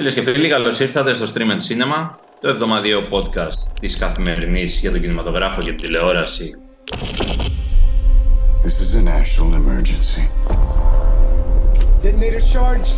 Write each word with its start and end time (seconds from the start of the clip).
Φίλε 0.00 0.12
και 0.12 0.22
φίλοι, 0.22 0.48
καλώ 0.48 0.66
ήρθατε 0.66 1.14
στο 1.14 1.26
Stream 1.34 1.50
and 1.50 1.56
Cinema, 1.56 2.10
το 2.40 2.48
εβδομαδιαίο 2.48 3.02
podcast 3.10 3.72
τη 3.80 3.98
καθημερινή 3.98 4.62
για 4.62 4.90
τον 4.90 5.00
κινηματογράφο 5.00 5.62
και 5.62 5.72
την 5.72 5.76
τηλεόραση. 5.76 6.54
This 8.62 8.80
is 8.80 8.94
a 8.94 9.02
national 9.02 9.54
emergency. 9.54 10.24
Detonator 12.02 12.40
charged. 12.40 12.96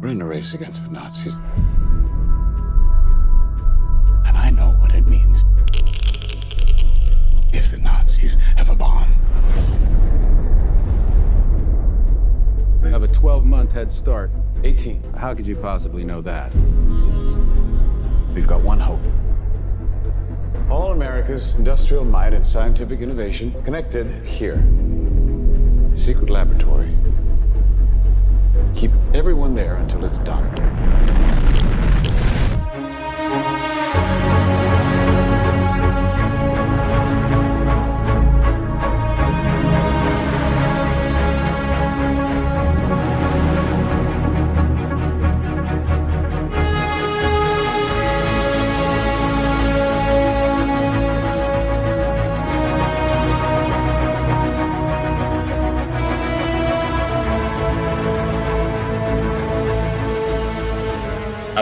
We're 0.00 0.12
in 0.14 0.20
a 0.22 0.28
race 0.34 0.54
against 0.54 0.80
the 0.84 0.90
Nazis. 0.98 1.40
What 5.44 5.76
it 5.76 5.84
means. 5.84 6.84
If 7.52 7.70
the 7.70 7.78
Nazis 7.78 8.36
have 8.56 8.70
a 8.70 8.74
bomb. 8.74 9.14
We 12.82 12.90
have 12.90 13.02
a 13.02 13.08
12 13.08 13.44
month 13.44 13.72
head 13.72 13.90
start. 13.90 14.30
18. 14.64 15.02
How 15.14 15.34
could 15.34 15.46
you 15.46 15.56
possibly 15.56 16.04
know 16.04 16.20
that? 16.22 16.52
We've 18.34 18.46
got 18.46 18.62
one 18.62 18.80
hope. 18.80 19.00
All 20.70 20.92
America's 20.92 21.54
industrial 21.54 22.04
might 22.04 22.34
and 22.34 22.44
scientific 22.44 23.00
innovation 23.00 23.52
connected 23.64 24.06
here. 24.26 24.62
A 25.94 25.98
secret 25.98 26.28
laboratory. 26.28 26.94
Keep 28.74 28.92
everyone 29.14 29.54
there 29.54 29.76
until 29.76 30.04
it's 30.04 30.18
done. 30.18 31.27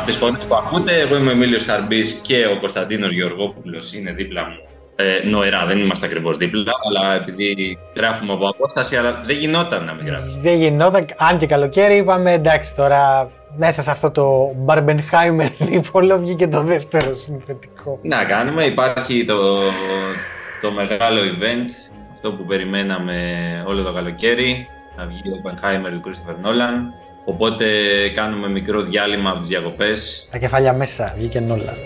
Τι 0.06 0.12
φωνέ 0.12 0.38
που 0.48 0.54
ακούτε, 0.54 0.92
εγώ 1.00 1.16
είμαι 1.16 1.28
ο 1.28 1.32
Εμίλιος 1.32 1.64
Χαρμπής 1.64 2.12
και 2.12 2.46
ο 2.46 2.58
Κωνσταντίνος 2.58 3.12
Γεωργόπουλος 3.12 3.94
είναι 3.94 4.12
δίπλα 4.12 4.42
μου. 4.44 4.56
Ε, 4.96 5.28
νοερά, 5.28 5.66
δεν 5.66 5.78
είμαστε 5.78 6.06
ακριβώς 6.06 6.36
δίπλα, 6.36 6.72
αλλά 6.86 7.14
επειδή 7.14 7.78
γράφουμε 7.96 8.32
από 8.32 8.48
απόσταση, 8.48 8.96
αλλά 8.96 9.22
δεν 9.26 9.36
γινόταν 9.36 9.84
να 9.84 9.94
μην 9.94 10.06
γράφουμε. 10.06 10.40
Δεν 10.42 10.56
γινόταν, 10.56 11.06
αν 11.16 11.38
και 11.38 11.46
καλοκαίρι 11.46 11.96
είπαμε 11.96 12.32
εντάξει 12.32 12.74
τώρα 12.74 13.30
μέσα 13.56 13.82
σε 13.82 13.90
αυτό 13.90 14.10
το 14.10 14.54
Barbenheimer 14.66 15.50
δίπολο 15.70 16.18
βγήκε 16.18 16.48
το 16.48 16.62
δεύτερο 16.62 17.14
συνθετικό. 17.14 17.98
Τι 18.02 18.08
να 18.08 18.24
κάνουμε, 18.24 18.64
υπάρχει 18.64 19.24
το, 19.24 19.58
το 20.60 20.70
μεγάλο 20.70 21.20
event, 21.20 21.70
αυτό 22.12 22.32
που 22.32 22.44
περιμέναμε 22.44 23.14
όλο 23.66 23.82
το 23.82 23.92
καλοκαίρι, 23.92 24.66
να 24.96 25.06
βγει 25.06 25.18
ο 25.18 25.40
Oppenheimer 25.42 25.90
του 25.92 26.00
Christopher 26.04 26.46
Nolan. 26.46 27.05
Οπότε 27.28 27.66
κάνουμε 28.08 28.48
μικρό 28.48 28.80
διάλειμμα 28.80 29.30
από 29.30 29.38
τις 29.38 29.48
διακοπές. 29.48 30.28
Τα 30.30 30.38
κεφάλια 30.38 30.72
μέσα 30.72 31.14
βγήκε 31.16 31.38
όλα. 31.38 31.76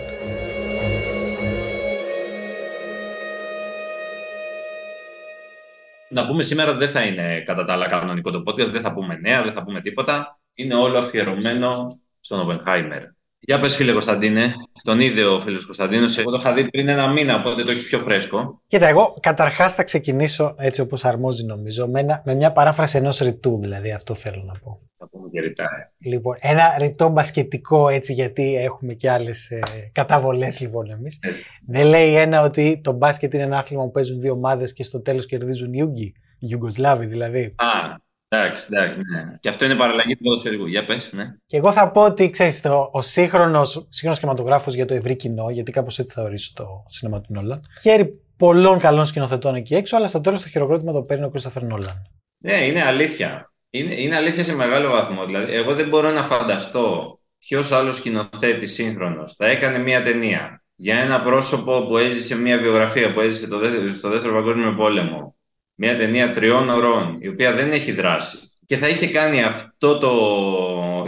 Να 6.09 6.27
πούμε 6.27 6.43
σήμερα 6.43 6.75
δεν 6.75 6.89
θα 6.89 7.03
είναι 7.03 7.43
κατά 7.47 7.65
τα 7.65 7.73
άλλα 7.73 7.89
κανονικό 7.89 8.31
το 8.31 8.43
podcast, 8.47 8.71
δεν 8.71 8.81
θα 8.81 8.93
πούμε 8.93 9.17
νέα, 9.17 9.43
δεν 9.43 9.53
θα 9.53 9.65
πούμε 9.65 9.81
τίποτα. 9.81 10.41
Είναι 10.55 10.75
όλο 10.75 10.99
αφιερωμένο 10.99 11.87
στον 12.21 12.49
Oppenheimer. 12.49 13.03
Για 13.43 13.61
πες 13.61 13.77
φίλε 13.77 13.93
Κωνσταντίνε, 13.93 14.55
τον 14.83 15.01
είδε 15.01 15.25
ο 15.25 15.41
φίλος 15.41 15.65
Κωνσταντίνος, 15.67 16.19
εγώ 16.19 16.31
το 16.31 16.37
είχα 16.41 16.55
δει 16.55 16.71
πριν 16.71 16.89
ένα 16.89 17.09
μήνα, 17.09 17.37
οπότε 17.37 17.63
το 17.63 17.71
έχεις 17.71 17.87
πιο 17.87 17.99
φρέσκο. 17.99 18.63
Κοίτα, 18.67 18.87
εγώ 18.89 19.17
καταρχάς 19.21 19.75
θα 19.75 19.83
ξεκινήσω 19.85 20.55
έτσι 20.59 20.81
όπως 20.81 21.05
αρμόζει 21.05 21.45
νομίζω, 21.45 21.89
με, 21.89 22.01
ένα- 22.01 22.23
με 22.25 22.35
μια 22.35 22.53
παράφραση 22.53 22.97
ενός 22.97 23.19
ρητού, 23.19 23.59
δηλαδή 23.63 23.93
αυτό 23.93 24.15
θέλω 24.15 24.43
να 24.47 24.53
πω. 24.63 24.81
Θα 24.97 25.09
πούμε 25.09 25.29
και 25.33 25.41
ρητά. 25.41 25.65
ε. 25.65 26.09
Λοιπόν, 26.09 26.37
ένα 26.41 26.77
ρητό 26.79 27.09
μπασκετικό 27.09 27.89
έτσι, 27.89 28.13
γιατί 28.13 28.57
έχουμε 28.57 28.95
και 28.95 29.11
άλλες 29.11 29.51
ε, 29.51 29.61
καταβολές 29.93 30.61
λοιπόν 30.61 30.91
εμείς. 30.91 31.19
Έτσι. 31.21 31.51
Δεν 31.67 31.87
λέει 31.87 32.15
ένα 32.15 32.43
ότι 32.43 32.81
το 32.85 32.93
μπάσκετ 32.93 33.35
είναι 33.35 33.43
ένα 33.43 33.59
άθλημα 33.59 33.85
που 33.85 33.91
παίζουν 33.91 34.21
δύο 34.21 34.33
ομάδες 34.33 34.73
και 34.73 34.83
στο 34.85 35.01
τέλος 35.03 35.27
κερδίζουν 35.27 35.69
οι 35.73 35.77
Ιούγκοι. 35.81 36.13
Οι 36.39 36.49
Ιουγκοσλάβοι 36.51 37.07
δηλαδή. 37.07 37.55
Α, 37.57 37.97
εντάξει, 38.33 38.69
εντάξει, 38.73 38.99
ναι. 39.13 39.39
Και 39.41 39.49
αυτό 39.49 39.65
είναι 39.65 39.75
παραλλαγή 39.75 40.17
του 40.17 40.23
ποδοσφαιρικού. 40.23 40.67
Για 40.67 40.85
πες, 40.85 41.13
ναι. 41.13 41.25
Και 41.47 41.57
εγώ 41.57 41.73
θα 41.73 41.91
πω 41.91 42.05
ότι 42.05 42.31
ξέρεις, 42.31 42.61
το, 42.61 42.89
ο 42.93 43.03
σύγχρονος 43.03 43.87
σύγχρονος 43.89 44.19
κινηματογράφος 44.19 44.75
για 44.75 44.87
το 44.87 44.95
ευρύ 44.95 45.17
κοινό, 45.17 45.51
γιατί 45.51 45.73
κάπως 45.73 45.99
έτσι 45.99 46.15
θα 46.15 46.23
ορίσω 46.23 46.53
το 46.55 46.85
σινεμά 46.87 47.21
του 47.21 47.33
Νόλαν, 47.33 47.61
χαίρει 47.81 48.21
πολλών 48.37 48.79
καλών 48.79 49.07
σκηνοθετών 49.07 49.55
εκεί 49.55 49.75
έξω, 49.75 49.97
αλλά 49.97 50.09
στο 50.09 50.21
τέλος 50.21 50.43
το 50.43 50.49
χειροκρότημα 50.49 50.93
το 50.93 51.03
παίρνει 51.03 51.25
ο 51.25 51.31
Κρίστοφερ 51.31 51.63
Νόλαν. 51.63 52.07
Ναι, 52.39 52.57
είναι 52.57 52.83
αλήθεια. 52.83 53.53
Είναι, 53.71 53.93
είναι 53.93 54.17
αλήθεια 54.17 54.45
σε 54.45 54.55
μεγάλο 54.55 54.91
βαθμό. 54.91 55.25
Δηλαδή, 55.25 55.53
εγώ 55.53 55.75
δεν 55.75 55.89
μπορώ 55.89 56.11
να 56.11 56.23
φανταστώ 56.23 57.19
ποιος 57.39 57.73
άλλος 57.73 57.97
σκηνοθέτης 57.97 58.73
σύγχρονος 58.73 59.35
θα 59.35 59.47
έκανε 59.47 59.79
μια 59.79 60.03
ταινία 60.03 60.63
για 60.75 60.99
ένα 60.99 61.23
πρόσωπο 61.23 61.87
που 61.87 61.97
έζησε 61.97 62.41
μια 62.41 62.59
βιογραφία 62.59 63.13
που 63.13 63.21
έζησε 63.21 63.49
το 63.49 63.59
δεύτερο, 63.59 63.91
στο 63.93 64.09
Δεύτερο 64.09 64.35
Παγκόσμιο 64.35 64.75
Πόλεμο. 64.75 65.35
Μια 65.83 65.97
ταινία 65.97 66.33
τριών 66.33 66.69
ωρών, 66.69 67.19
η 67.21 67.29
οποία 67.29 67.53
δεν 67.53 67.73
έχει 67.73 67.93
δράσει. 67.93 68.39
Και 68.67 68.77
θα 68.77 68.89
είχε 68.89 69.07
κάνει 69.07 69.43
αυτό 69.43 69.99
το, 69.99 70.11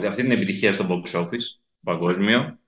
αυτή 0.08 0.22
την 0.22 0.30
επιτυχία 0.30 0.72
στο 0.72 0.86
box 0.88 1.20
office 1.20 1.60
παγκόσμιο. 1.82 2.58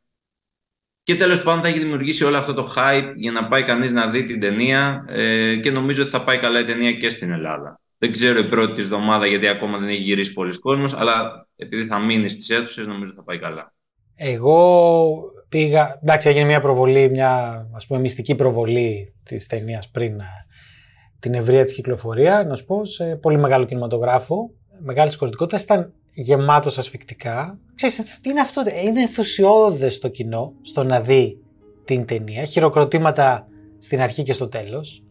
Και 1.03 1.15
τέλος 1.15 1.43
πάντων 1.43 1.63
θα 1.63 1.69
έχει 1.69 1.79
δημιουργήσει 1.79 2.25
όλο 2.25 2.37
αυτό 2.37 2.55
το 2.55 2.75
hype 2.77 3.13
για 3.15 3.33
να 3.33 3.49
πάει 3.49 3.63
κανείς 3.63 3.93
να 3.93 4.11
δει 4.11 4.25
την 4.25 4.41
ταινία 4.41 5.05
ε, 5.09 5.57
και 5.57 5.71
νομίζω 5.71 6.03
ότι 6.03 6.11
θα 6.11 6.25
πάει 6.25 6.39
καλά 6.39 6.61
η 6.61 6.65
ταινία 6.65 6.93
και 6.93 7.11
στην 7.11 7.33
Ελλάδα. 7.33 7.81
Δεν 7.99 8.13
ξέρω 8.13 8.39
η 8.39 8.49
πρώτη 8.49 8.73
της 8.73 8.85
εβδομάδα 8.85 9.27
γιατί 9.27 9.49
ακόμα 9.49 9.79
δεν 9.79 9.89
έχει 9.89 10.03
γυρίσει 10.03 10.33
πολλοί 10.33 10.59
κόσμος, 10.59 10.95
αλλά 10.95 11.47
επειδή 11.57 11.85
θα 11.85 11.99
μείνει 11.99 12.29
στις 12.29 12.51
αίθουσες 12.51 12.87
νομίζω 12.87 13.13
θα 13.17 13.23
πάει 13.23 13.39
καλά. 13.39 13.75
Εγώ 14.15 15.15
πήγα. 15.49 15.99
Εντάξει, 16.03 16.29
έγινε 16.29 16.45
μια 16.45 16.61
προβολή, 16.61 17.11
μια 17.11 17.65
ας 17.75 17.87
πούμε 17.87 18.01
μυστική 18.01 18.35
προβολή 18.35 19.15
της 19.23 19.47
ταινίας 19.47 19.91
πριν 19.91 20.21
ε, 20.21 20.25
την 21.25 21.35
ευρεία 21.35 21.65
της 21.65 21.75
κυκλοφορία. 21.75 22.45
Να 22.45 22.55
σου 22.55 22.65
πω, 22.65 22.85
σε 22.85 23.05
πολύ 23.17 23.39
μεγάλο 23.39 23.65
κινηματογράφο, 23.65 24.51
μεγάλη 24.79 25.15
χωρητικότητα. 25.15 25.59
Ήταν 25.63 25.93
γεμάτος 26.15 26.79
ασφικτικά. 26.79 27.59
Ξέρεις, 27.75 28.19
τι 28.21 28.31
είναι 28.31 28.41
αυτό, 28.41 28.63
είναι 28.85 29.01
ενθουσιώδες 29.01 29.99
το 29.99 30.09
κοινό 30.09 30.53
στο 30.63 30.85
να 30.85 31.01
δει 31.01 31.39
την 31.85 32.05
ταινία. 32.05 32.45
Χειροκροτήματα 32.45 33.47
στην 33.79 34.01
αρχή 34.01 34.23
και 34.23 34.33
στο 34.33 34.49
τέλος. 34.49 35.03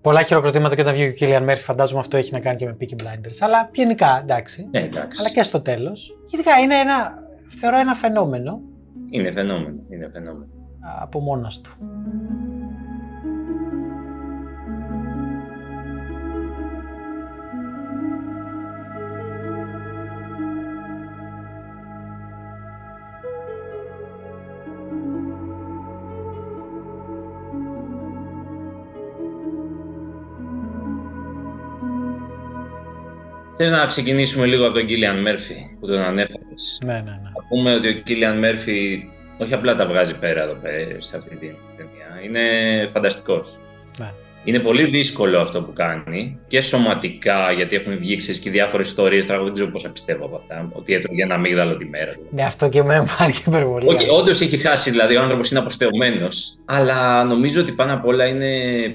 Πολλά 0.00 0.22
χειροκροτήματα 0.22 0.74
και 0.74 0.80
όταν 0.80 0.94
βγήκε 0.94 1.08
ο 1.08 1.12
Κίλιαν 1.12 1.44
Μέρφυ, 1.44 1.62
φαντάζομαι 1.62 2.00
αυτό 2.00 2.16
έχει 2.16 2.32
να 2.32 2.40
κάνει 2.40 2.56
και 2.56 2.66
με 2.66 2.76
Peaky 2.80 3.02
Blinders. 3.02 3.36
Αλλά 3.40 3.70
γενικά, 3.72 4.18
εντάξει. 4.22 4.68
Ναι, 4.70 4.78
εντάξει. 4.80 5.20
Αλλά 5.20 5.30
και 5.30 5.42
στο 5.42 5.60
τέλος. 5.60 6.18
Γενικά 6.26 6.58
είναι 6.62 6.74
ένα, 6.74 7.22
θεωρώ 7.60 7.78
ένα 7.78 7.94
φαινόμενο 7.94 8.60
Είναι 9.10 9.30
φαινόμενο. 9.30 9.76
Είναι 9.90 10.10
φαινόμενο. 10.12 10.46
από 11.00 11.20
μόνος 11.20 11.60
του. 11.60 11.70
Θες 33.62 33.70
να 33.70 33.86
ξεκινήσουμε 33.86 34.46
λίγο 34.46 34.64
από 34.66 34.74
τον 34.74 34.86
Κίλιαν 34.86 35.20
Μέρφυ 35.20 35.54
που 35.80 35.86
τον 35.86 36.00
ανέφερες. 36.00 36.80
Ναι, 36.84 36.92
ναι, 36.92 37.00
ναι. 37.00 37.06
Να 37.06 37.46
πούμε 37.48 37.74
ότι 37.74 37.88
ο 37.88 37.92
Κίλιαν 37.92 38.38
Μέρφυ 38.38 39.04
όχι 39.38 39.54
απλά 39.54 39.74
τα 39.74 39.86
βγάζει 39.86 40.18
πέρα 40.18 40.42
εδώ 40.42 40.54
πέρα 40.54 40.96
σε 40.98 41.16
αυτή 41.16 41.36
την 41.36 41.54
ταινία. 41.76 42.24
Είναι 42.24 42.40
φανταστικός. 42.92 43.60
ναι. 43.98 44.12
Είναι 44.44 44.58
πολύ 44.58 44.84
δύσκολο 44.84 45.40
αυτό 45.40 45.62
που 45.62 45.72
κάνει 45.72 46.38
και 46.46 46.60
σωματικά, 46.60 47.52
γιατί 47.52 47.76
έχουν 47.76 47.98
βγει 47.98 48.16
ξέρεις, 48.16 48.40
και 48.40 48.50
διάφορες 48.50 48.88
ιστορίες. 48.88 49.26
Τώρα 49.26 49.42
δεν 49.42 49.52
ξέρω 49.52 49.70
πώς 49.70 49.82
θα 49.82 49.90
πιστεύω 49.90 50.24
από 50.24 50.36
αυτά. 50.36 50.68
Ότι 50.72 50.94
έτρωγε 50.94 51.22
ένα 51.22 51.34
αμύγδαλο 51.34 51.76
τη 51.76 51.84
μέρα. 51.84 52.12
Ναι, 52.30 52.44
αυτό 52.44 52.68
και 52.68 52.82
με 52.82 53.06
πάρει 53.18 53.32
και 53.32 53.42
υπερβολή. 53.46 53.88
Όχι, 53.88 54.08
όντως 54.10 54.40
έχει 54.40 54.56
χάσει, 54.56 54.90
δηλαδή 54.90 55.16
ο 55.16 55.22
άνθρωπος 55.22 55.50
είναι 55.50 55.60
αποστεωμένος. 55.60 56.58
Αλλά 56.64 57.24
νομίζω 57.24 57.60
ότι 57.60 57.72
πάνω 57.72 57.94
απ' 57.94 58.06
όλα 58.06 58.26
είναι 58.26 58.48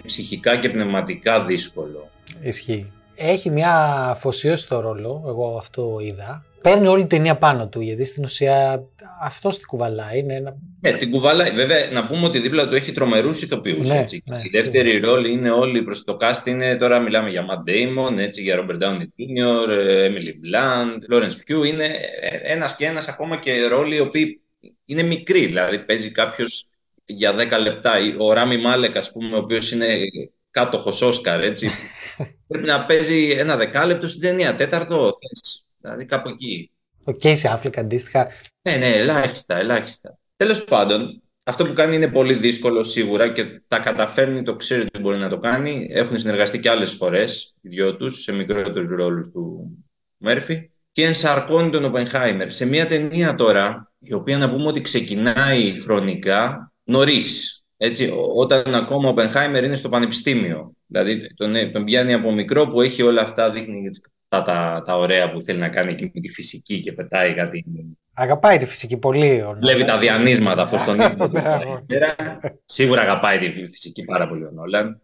ψυχικά 0.06 0.56
και 0.58 0.70
πνευματικά 0.70 1.46
δύσκολο. 1.46 2.10
Ισχύει. 2.42 2.86
Έχει 3.20 3.50
μια 3.50 3.74
αφοσίωση 4.10 4.64
στο 4.64 4.80
ρόλο, 4.80 5.24
εγώ 5.28 5.58
αυτό 5.58 5.98
είδα. 6.02 6.46
παίρνει 6.62 6.88
όλη 6.88 7.00
την 7.00 7.10
ταινία 7.10 7.38
πάνω 7.38 7.68
του, 7.68 7.82
γιατί 7.82 8.06
στην 8.06 8.24
ουσία 8.24 8.84
αυτό 9.22 9.50
την 9.50 9.66
κουβαλάει. 9.68 10.20
Είναι 10.20 10.34
ένα... 10.36 10.56
Ναι, 10.82 10.92
την 10.92 11.12
κουβαλάει. 11.12 11.52
Βέβαια, 11.52 11.78
να 11.92 12.08
πούμε 12.08 12.26
ότι 12.26 12.40
δίπλα 12.40 12.68
του 12.68 12.76
έχει 12.76 12.92
τρομερούς 12.92 13.42
ηθοποιούς. 13.42 13.90
Ναι, 13.90 14.00
έτσι. 14.00 14.24
ναι, 14.26 14.38
Η 14.44 14.50
δεύτερη 14.52 14.98
ρόλη 15.00 15.32
είναι 15.32 15.52
όλοι 15.52 15.82
προς 15.82 16.04
το 16.04 16.18
cast. 16.22 16.46
Είναι, 16.48 16.76
τώρα 16.76 17.00
μιλάμε 17.00 17.30
για 17.30 17.46
Matt 17.50 17.70
Damon, 17.70 18.18
έτσι, 18.18 18.42
για 18.42 18.66
Robert 18.66 18.84
Downey 18.84 19.02
Jr., 19.02 19.70
Emily 20.08 20.34
Blunt, 20.44 21.14
Lawrence 21.14 21.36
Pugh. 21.48 21.68
Είναι 21.68 21.96
ένας 22.44 22.76
και 22.76 22.86
ένας 22.86 23.08
ακόμα 23.08 23.38
και 23.38 23.66
ρόλοι 23.66 23.96
οι 23.96 24.00
οποίοι 24.00 24.42
είναι 24.86 25.04
μικροί. 25.04 25.46
Δηλαδή, 25.46 25.80
παίζει 25.80 26.12
κάποιος 26.12 26.70
για 27.06 27.34
10 27.34 27.62
λεπτά. 27.62 27.94
Ο 28.18 28.34
Ράμι 28.34 28.58
Μάλεκ, 28.58 28.98
ας 28.98 29.12
πούμε, 29.12 29.36
ο 29.36 29.40
οποίος 29.40 29.72
είναι 29.72 29.86
κάτοχος 30.52 31.02
Όσκαρ, 31.02 31.44
έτσι. 31.44 31.70
πρέπει 32.48 32.66
να 32.66 32.86
παίζει 32.86 33.30
ένα 33.30 33.58
δεκάλεπτο 33.58 34.08
στην 34.08 34.22
ταινία. 34.22 34.56
Τέταρτο, 34.56 34.96
θες. 34.96 35.64
Δηλαδή, 35.78 36.06
κάπου 36.06 36.30
εκεί. 36.30 36.72
Ο 37.04 37.12
Casey 37.22 37.56
Affleck 37.56 37.78
αντίστοιχα. 37.78 38.28
Ναι, 38.62 38.76
ναι, 38.76 38.90
ελάχιστα, 38.90 39.58
ελάχιστα. 39.58 40.18
Τέλος 40.36 40.64
πάντων, 40.64 41.22
αυτό 41.44 41.66
που 41.66 41.74
κάνει 41.74 41.96
είναι 41.96 42.08
πολύ 42.08 42.34
δύσκολο 42.34 42.84
σίγουρα 42.84 43.32
και 43.32 43.62
τα 43.68 43.80
καταφέρνει, 43.80 44.44
το 44.44 44.56
ξέρει 44.56 44.82
ότι 44.82 45.00
μπορεί 45.00 45.18
να 45.18 45.30
το 45.30 45.40
κάνει. 45.40 45.88
Έχουν 45.90 46.18
συνεργαστεί 46.20 46.60
και 46.60 46.70
άλλες 46.70 46.92
φορές 46.92 47.56
οι 47.62 47.70
δυο 47.70 47.96
τους 47.96 48.22
σε 48.22 48.32
μικρότερους 48.32 48.90
ρόλους 48.90 49.30
του 49.32 49.78
Μέρφυ. 50.18 50.70
Και 50.92 51.06
ενσαρκώνει 51.06 51.70
τον 51.70 51.86
Οπενχάιμερ 51.86 52.52
σε 52.52 52.66
μια 52.66 52.86
ταινία 52.86 53.36
τώρα, 53.36 53.92
η 54.00 54.14
οποία 54.14 54.38
να 54.38 54.50
πούμε 54.50 54.68
ότι 54.68 54.82
ξεκινάει 54.82 55.80
χρονικά 55.80 56.74
νωρίς. 56.84 57.57
Έτσι, 57.78 58.14
όταν 58.36 58.76
ακόμα 58.76 59.08
ο 59.08 59.12
Οπενχάιμερ 59.12 59.64
είναι 59.64 59.76
στο 59.76 59.90
πανεπιστήμιο. 59.90 60.72
Δηλαδή 60.88 61.34
τον, 61.36 61.72
τον 61.72 61.84
πιάνει 61.84 62.14
από 62.14 62.32
μικρό 62.32 62.68
που 62.68 62.82
έχει 62.82 63.02
όλα 63.02 63.22
αυτά, 63.22 63.52
δείχνει 63.52 63.90
τα, 64.28 64.42
τα, 64.42 64.84
τα 64.86 64.98
ωραία 64.98 65.32
που 65.32 65.42
θέλει 65.42 65.60
να 65.60 65.70
κάνει 65.70 65.96
και 65.96 66.12
με 66.14 66.22
τη 66.22 66.30
φυσική 66.30 66.82
και 66.82 66.92
πετάει 66.92 67.34
κάτι. 67.34 67.66
Αγαπάει 68.14 68.58
τη 68.58 68.66
φυσική 68.66 68.98
πολύ. 68.98 69.42
Ο 69.42 69.58
Βλέπει 69.60 69.84
τα 69.84 69.98
διανύσματα 69.98 70.62
αυτός 70.62 70.82
στον 70.82 70.96
ήλιο. 70.96 71.86
Σίγουρα 72.66 73.02
αγαπάει 73.02 73.38
τη 73.38 73.68
φυσική 73.70 74.04
πάρα 74.04 74.28
πολύ 74.28 74.44
ο 74.44 74.52
Νόλαν. 74.54 75.02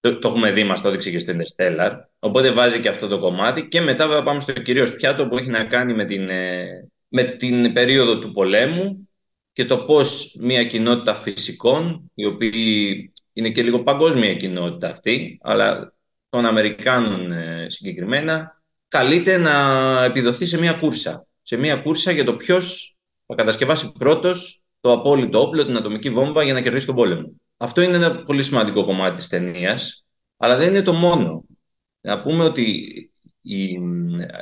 Το, 0.00 0.18
το 0.18 0.28
έχουμε 0.28 0.50
δει, 0.50 0.64
μας 0.64 0.80
το 0.80 0.88
έδειξε 0.88 1.10
και 1.10 1.18
στο 1.18 1.32
Interstellar. 1.32 1.90
Οπότε 2.18 2.52
βάζει 2.52 2.80
και 2.80 2.88
αυτό 2.88 3.08
το 3.08 3.18
κομμάτι. 3.18 3.68
Και 3.68 3.80
μετά 3.80 4.06
βέβαια 4.06 4.22
πάμε 4.22 4.40
στο 4.40 4.52
κυρίως 4.52 4.94
πιάτο 4.96 5.28
που 5.28 5.36
έχει 5.36 5.50
να 5.50 5.64
κάνει 5.64 5.94
με 5.94 6.04
την, 6.04 6.28
με 7.08 7.22
την 7.22 7.72
περίοδο 7.72 8.18
του 8.18 8.32
πολέμου 8.32 9.08
και 9.54 9.64
το 9.64 9.78
πώς 9.78 10.36
μια 10.40 10.64
κοινότητα 10.64 11.14
φυσικών, 11.14 12.10
η 12.14 12.24
οποία 12.24 12.50
είναι 13.32 13.50
και 13.50 13.62
λίγο 13.62 13.82
παγκόσμια 13.82 14.34
κοινότητα 14.34 14.88
αυτή, 14.88 15.38
αλλά 15.42 15.94
των 16.28 16.46
Αμερικάνων 16.46 17.32
συγκεκριμένα, 17.66 18.62
καλείται 18.88 19.36
να 19.36 19.54
επιδοθεί 20.04 20.44
σε 20.44 20.58
μια 20.58 20.72
κούρσα. 20.72 21.26
Σε 21.42 21.56
μια 21.56 21.76
κούρσα 21.76 22.10
για 22.10 22.24
το 22.24 22.36
ποιος 22.36 22.96
θα 23.26 23.34
κατασκευάσει 23.34 23.92
πρώτος 23.98 24.64
το 24.80 24.92
απόλυτο 24.92 25.40
όπλο, 25.40 25.64
την 25.64 25.76
ατομική 25.76 26.10
βόμβα 26.10 26.42
για 26.42 26.52
να 26.52 26.60
κερδίσει 26.60 26.86
τον 26.86 26.94
πόλεμο. 26.94 27.32
Αυτό 27.56 27.80
είναι 27.80 27.96
ένα 27.96 28.22
πολύ 28.22 28.42
σημαντικό 28.42 28.84
κομμάτι 28.84 29.16
της 29.16 29.28
ταινίας, 29.28 30.04
αλλά 30.36 30.56
δεν 30.56 30.68
είναι 30.68 30.82
το 30.82 30.92
μόνο. 30.92 31.44
Να 32.00 32.22
πούμε 32.22 32.44
ότι 32.44 32.86
η, 33.44 33.78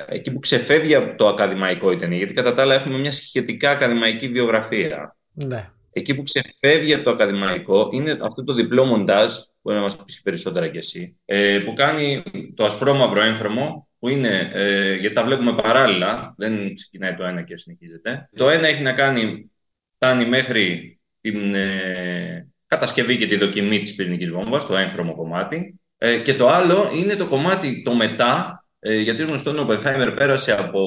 εκεί 0.08 0.32
που 0.32 0.38
ξεφεύγει 0.38 0.94
από 0.94 1.16
το 1.16 1.28
ακαδημαϊκό 1.28 1.92
η 1.92 1.96
ταινία, 1.96 2.16
γιατί 2.16 2.32
κατά 2.32 2.52
τα 2.52 2.62
άλλα 2.62 2.74
έχουμε 2.74 2.98
μια 2.98 3.12
σχετικά 3.12 3.70
ακαδημαϊκή 3.70 4.28
βιογραφία. 4.28 5.16
Ναι. 5.32 5.70
Εκεί 5.92 6.14
που 6.14 6.22
ξεφεύγει 6.22 6.94
από 6.94 7.04
το 7.04 7.10
ακαδημαϊκό 7.10 7.88
είναι 7.92 8.16
αυτό 8.22 8.44
το 8.44 8.54
διπλό 8.54 8.84
μοντάζ, 8.84 9.32
μπορεί 9.62 9.76
να 9.76 9.82
μας 9.82 9.96
πεις 9.96 10.22
περισσότερα 10.22 10.68
κι 10.68 10.78
εσύ, 10.78 11.16
ε, 11.24 11.58
που 11.58 11.72
κάνει 11.72 12.22
το 12.54 12.64
ασπρόμαυρο 12.64 13.20
έγχρωμο, 13.20 13.88
που 13.98 14.08
είναι, 14.08 14.50
ε, 14.52 14.94
γιατί 14.94 15.14
τα 15.14 15.24
βλέπουμε 15.24 15.54
παράλληλα, 15.54 16.34
δεν 16.36 16.74
ξεκινάει 16.74 17.14
το 17.14 17.24
ένα 17.24 17.42
και 17.42 17.56
συνεχίζεται. 17.56 18.28
Το 18.36 18.50
ένα 18.50 18.66
έχει 18.66 18.82
να 18.82 18.92
κάνει, 18.92 19.50
φτάνει 19.94 20.24
μέχρι 20.24 20.98
την 21.20 21.54
ε, 21.54 22.48
κατασκευή 22.66 23.16
και 23.16 23.26
τη 23.26 23.36
δοκιμή 23.36 23.80
της 23.80 23.94
πυρηνικής 23.94 24.30
βόμβας, 24.30 24.66
το 24.66 24.76
έγχρωμο 24.76 25.14
κομμάτι, 25.14 25.80
ε, 25.98 26.18
και 26.18 26.34
το 26.34 26.48
άλλο 26.48 26.90
είναι 26.94 27.14
το 27.14 27.26
κομμάτι 27.26 27.82
το 27.82 27.94
μετά, 27.94 28.61
ε, 28.84 29.00
γιατί 29.00 29.22
ο 29.22 29.26
γνωστό 29.26 29.50
ο 29.50 29.60
Οπενχάιμερ 29.60 30.12
πέρασε 30.12 30.52
από 30.52 30.86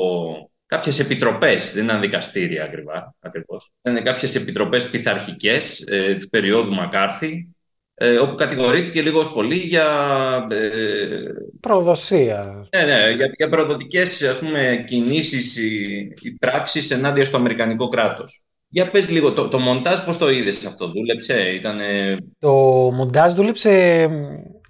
κάποιες 0.65 0.99
επιτροπές, 0.99 1.73
δεν 1.73 1.83
ήταν 1.83 2.01
δικαστήρια 2.01 2.63
ακριβά, 2.63 3.15
ακριβώς. 3.19 3.71
Ήταν 3.83 4.03
κάποιες 4.03 4.35
επιτροπές 4.35 4.89
πειθαρχικές 4.89 5.83
ε, 5.87 6.13
της 6.13 6.29
περίοδου 6.29 6.73
Μακάρθη, 6.73 7.49
ε, 7.93 8.17
όπου 8.17 8.35
κατηγορήθηκε 8.35 9.01
λίγος 9.01 9.27
ως 9.27 9.33
πολύ 9.33 9.55
για... 9.55 9.85
Ε, 10.51 10.67
Προδοσία. 11.59 12.67
Ναι, 12.75 12.83
ναι, 12.83 13.11
για, 13.15 13.31
για 13.37 13.49
προδοτικές 13.49 14.23
ας 14.23 14.39
πούμε, 14.39 14.83
κινήσεις 14.87 15.57
ή, 15.57 15.97
ή 16.21 16.31
πράξεις 16.31 16.91
ενάντια 16.91 17.25
στο 17.25 17.37
Αμερικανικό 17.37 17.87
κράτος. 17.87 18.43
Για 18.67 18.89
πες 18.89 19.09
λίγο, 19.09 19.33
το, 19.33 19.47
το 19.47 19.59
μοντάζ 19.59 19.99
πώς 19.99 20.17
το 20.17 20.29
είδες 20.29 20.65
αυτό, 20.65 20.87
δούλεψε, 20.87 21.51
ήταν... 21.51 21.79
Το 22.39 22.51
μοντάζ 22.93 23.33
δούλεψε, 23.33 24.07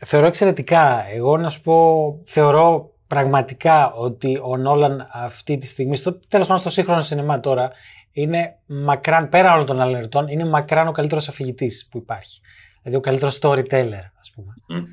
θεωρώ 0.06 0.28
εξαιρετικά. 0.28 1.06
Εγώ 1.14 1.38
να 1.38 1.50
σου 1.50 1.62
πω, 1.62 2.24
θεωρώ 2.28 2.95
πραγματικά 3.16 3.94
ότι 3.94 4.40
ο 4.44 4.58
Νόλαν 4.58 5.06
αυτή 5.14 5.58
τη 5.58 5.66
στιγμή, 5.66 5.96
στο, 5.96 6.20
τέλος 6.28 6.48
πάντων 6.48 6.62
στο 6.62 6.70
σύγχρονο 6.70 7.02
σινεμά 7.02 7.40
τώρα, 7.40 7.72
είναι 8.12 8.58
μακράν, 8.66 9.30
πέρα 9.30 9.54
όλων 9.54 9.66
των 9.66 9.82
άλλων 9.82 9.96
ερτών, 9.96 10.28
είναι 10.28 10.46
μακράν 10.46 10.88
ο 10.88 10.92
καλύτερος 10.92 11.30
αφηγητής 11.30 11.88
που 11.92 11.98
υπάρχει. 11.98 12.42
Δηλαδή 12.82 12.98
ο 12.98 13.02
καλύτερος 13.02 13.40
storyteller, 13.42 14.04
ας 14.20 14.32
πούμε. 14.36 14.54
Mm. 14.70 14.86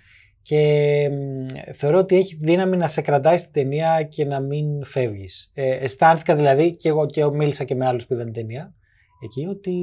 Και 0.43 1.09
θεωρώ 1.73 1.99
ότι 1.99 2.17
έχει 2.17 2.39
δύναμη 2.41 2.77
να 2.77 2.87
σε 2.87 3.03
κρατάει 3.03 3.37
στην 3.37 3.53
ταινία 3.53 4.03
και 4.03 4.25
να 4.25 4.41
μην 4.41 4.85
φεύγεις. 4.85 5.51
Ε, 5.55 5.71
αισθάνθηκα 5.71 6.35
δηλαδή, 6.35 6.77
και 6.77 6.89
εγώ 6.89 7.07
και 7.07 7.25
μίλησα 7.25 7.65
και 7.65 7.75
με 7.75 7.87
άλλους 7.87 8.07
που 8.07 8.15
είδαν 8.15 8.25
την 8.25 8.35
ταινία, 8.35 8.75
εκεί 9.25 9.47
ότι, 9.47 9.75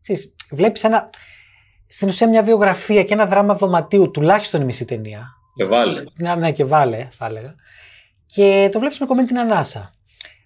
ξέρεις, 0.00 0.34
βλέπεις 0.50 0.84
ένα, 0.84 1.10
στην 1.86 2.08
ουσία 2.08 2.28
μια 2.28 2.42
βιογραφία 2.42 3.04
και 3.04 3.14
ένα 3.14 3.26
δράμα 3.26 3.54
δωματίου, 3.54 4.10
τουλάχιστον 4.10 4.60
η 4.60 4.64
μισή 4.64 4.84
ταινία. 4.84 5.37
Και 5.58 5.64
βάλε. 5.64 6.02
Ναι, 6.18 6.34
ναι, 6.34 6.52
και 6.52 6.64
βάλε, 6.64 7.06
θα 7.10 7.26
έλεγα. 7.26 7.54
Και 8.26 8.68
το 8.72 8.78
βλέπεις 8.78 9.00
με 9.00 9.06
κομμένη 9.06 9.28
την 9.28 9.38
ανάσα. 9.38 9.94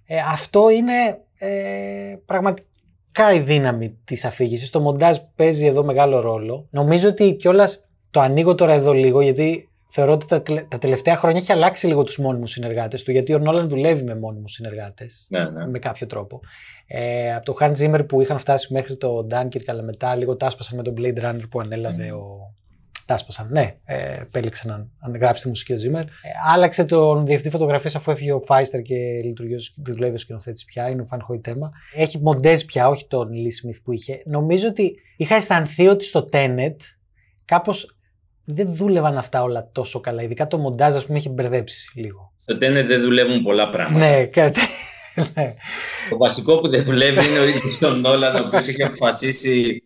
Ε, 0.07 0.19
αυτό 0.19 0.71
είναι 0.71 1.21
ε, 1.39 2.17
πραγματικά 2.27 3.33
η 3.35 3.39
δύναμη 3.39 3.99
της 4.05 4.25
αφήγησης. 4.25 4.71
Το 4.71 4.81
μοντάζ 4.81 5.17
παίζει 5.37 5.67
εδώ 5.67 5.85
μεγάλο 5.85 6.21
ρόλο. 6.21 6.67
Νομίζω 6.71 7.09
ότι 7.09 7.35
κιόλας 7.35 7.81
το 8.11 8.21
ανοίγω 8.21 8.55
τώρα 8.55 8.73
εδώ 8.73 8.93
λίγο, 8.93 9.21
γιατί 9.21 9.69
θεωρώ 9.89 10.13
ότι 10.13 10.27
τα, 10.27 10.43
τα 10.69 10.79
τελευταία 10.79 11.17
χρόνια 11.17 11.41
έχει 11.41 11.53
αλλάξει 11.53 11.87
λίγο 11.87 12.03
τους 12.03 12.19
μόνιμους 12.19 12.51
συνεργάτες 12.51 13.03
του, 13.03 13.11
γιατί 13.11 13.35
ο 13.35 13.39
Νόλαν 13.39 13.69
δουλεύει 13.69 14.03
με 14.05 14.15
μόνιμους 14.15 14.53
συνεργάτες. 14.53 15.27
Ναι, 15.31 15.45
ναι. 15.45 15.67
Με 15.67 15.79
κάποιο 15.79 16.07
τρόπο. 16.07 16.41
Ε, 16.87 17.35
από 17.35 17.45
το 17.45 17.57
Hans 17.61 17.77
Zimmer 17.77 18.09
που 18.09 18.21
είχαν 18.21 18.39
φτάσει 18.39 18.73
μέχρι 18.73 18.97
το 18.97 19.27
Dunkirk, 19.31 19.65
αλλά 19.67 19.83
μετά 19.83 20.17
λίγο 20.17 20.37
τάσπασαν 20.37 20.77
με 20.77 20.83
τον 20.83 20.95
Blade 20.99 21.25
Runner 21.25 21.49
που 21.51 21.61
ανέλαβε 21.61 22.09
mm. 22.13 22.17
ο. 22.17 22.52
Τάσπασαν, 23.13 23.49
ναι. 23.51 23.75
Ε, 23.85 24.21
επέλεξαν 24.21 24.91
να, 25.01 25.09
να 25.09 25.19
γράψει 25.19 25.43
τη 25.43 25.49
μουσική 25.49 25.73
ο 25.73 25.77
Zimmer. 25.77 26.05
Ε, 26.05 26.53
άλλαξε 26.53 26.85
τον 26.85 27.27
διευθυντή 27.27 27.51
φωτογραφίας 27.51 27.97
αφού 27.97 28.11
έφυγε 28.11 28.33
ο 28.33 28.43
Φάιστερ 28.47 28.83
και 28.83 28.95
λειτουργεί 29.25 29.55
δουλεύει 29.77 30.15
ο 30.15 30.19
σκηνοθέτης 30.19 30.65
πια. 30.65 30.89
Είναι 30.89 31.03
ο 31.03 31.05
Φαν 31.05 31.23
Χοϊτέμα. 31.23 31.71
Έχει 31.95 32.19
μοντέζ 32.19 32.63
πια, 32.63 32.89
όχι 32.89 33.07
τον 33.07 33.29
Lee 33.29 33.69
Smith 33.69 33.81
που 33.85 33.93
είχε. 33.93 34.23
Νομίζω 34.27 34.69
ότι 34.69 34.95
είχα 35.17 35.35
αισθανθεί 35.35 35.89
ότι 35.89 36.05
στο 36.05 36.29
Tenet 36.33 36.77
κάπως 37.45 37.97
δεν 38.45 38.75
δούλευαν 38.75 39.19
αυτά 39.19 39.43
όλα 39.43 39.69
τόσο 39.73 40.01
καλά. 40.01 40.23
Ειδικά 40.23 40.47
το 40.47 40.59
μοντάζ, 40.59 40.95
ας 40.95 41.07
πούμε, 41.07 41.19
έχει 41.19 41.29
μπερδέψει 41.29 41.99
λίγο. 42.01 42.33
Στο 42.41 42.55
Tenet 42.55 42.85
δεν 42.87 43.03
δουλεύουν 43.03 43.43
πολλά 43.43 43.71
πράγματα. 43.71 43.99
Ναι, 43.99 44.27
κάτι. 44.27 44.61
Ναι. 45.35 45.55
Το 46.11 46.17
βασικό 46.17 46.61
που 46.61 46.69
δεν 46.69 46.85
δουλεύει 46.85 47.29
είναι 47.29 47.39
ο 47.39 47.45
ίδιος 47.45 47.83
ο 47.83 47.95
Νόλαν, 47.95 48.37
ο 48.37 48.47
οποίος 48.47 48.69
έχει 48.69 48.83
αποφασίσει 48.83 49.83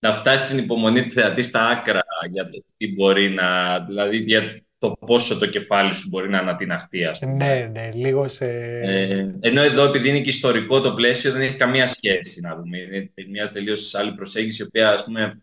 να 0.00 0.12
φτάσει 0.12 0.44
στην 0.44 0.58
υπομονή 0.58 1.02
του 1.02 1.10
θεατή 1.10 1.42
στα 1.42 1.68
άκρα 1.68 2.00
για 2.30 2.50
το 2.50 2.64
τι 2.76 2.92
μπορεί 2.92 3.28
να. 3.28 3.78
δηλαδή 3.80 4.16
για 4.16 4.62
το 4.78 4.90
πόσο 5.06 5.38
το 5.38 5.46
κεφάλι 5.46 5.94
σου 5.94 6.08
μπορεί 6.08 6.28
να 6.28 6.38
ανατιναχτεί, 6.38 7.04
ας 7.04 7.18
πούμε. 7.18 7.32
Ναι, 7.32 7.70
ναι, 7.72 7.90
λίγο 7.92 8.28
σε. 8.28 8.46
Ε, 8.82 9.34
ενώ 9.40 9.60
εδώ, 9.62 9.84
επειδή 9.84 10.08
είναι 10.08 10.20
και 10.20 10.28
ιστορικό 10.28 10.80
το 10.80 10.94
πλαίσιο, 10.94 11.32
δεν 11.32 11.40
έχει 11.40 11.56
καμία 11.56 11.86
σχέση 11.86 12.40
να 12.40 12.56
δούμε. 12.56 12.78
Είναι 12.78 13.10
μια 13.30 13.48
τελείως 13.48 13.94
άλλη 13.94 14.12
προσέγγιση, 14.12 14.62
η 14.62 14.66
οποία, 14.66 14.90
ας 14.90 15.04
πούμε, 15.04 15.42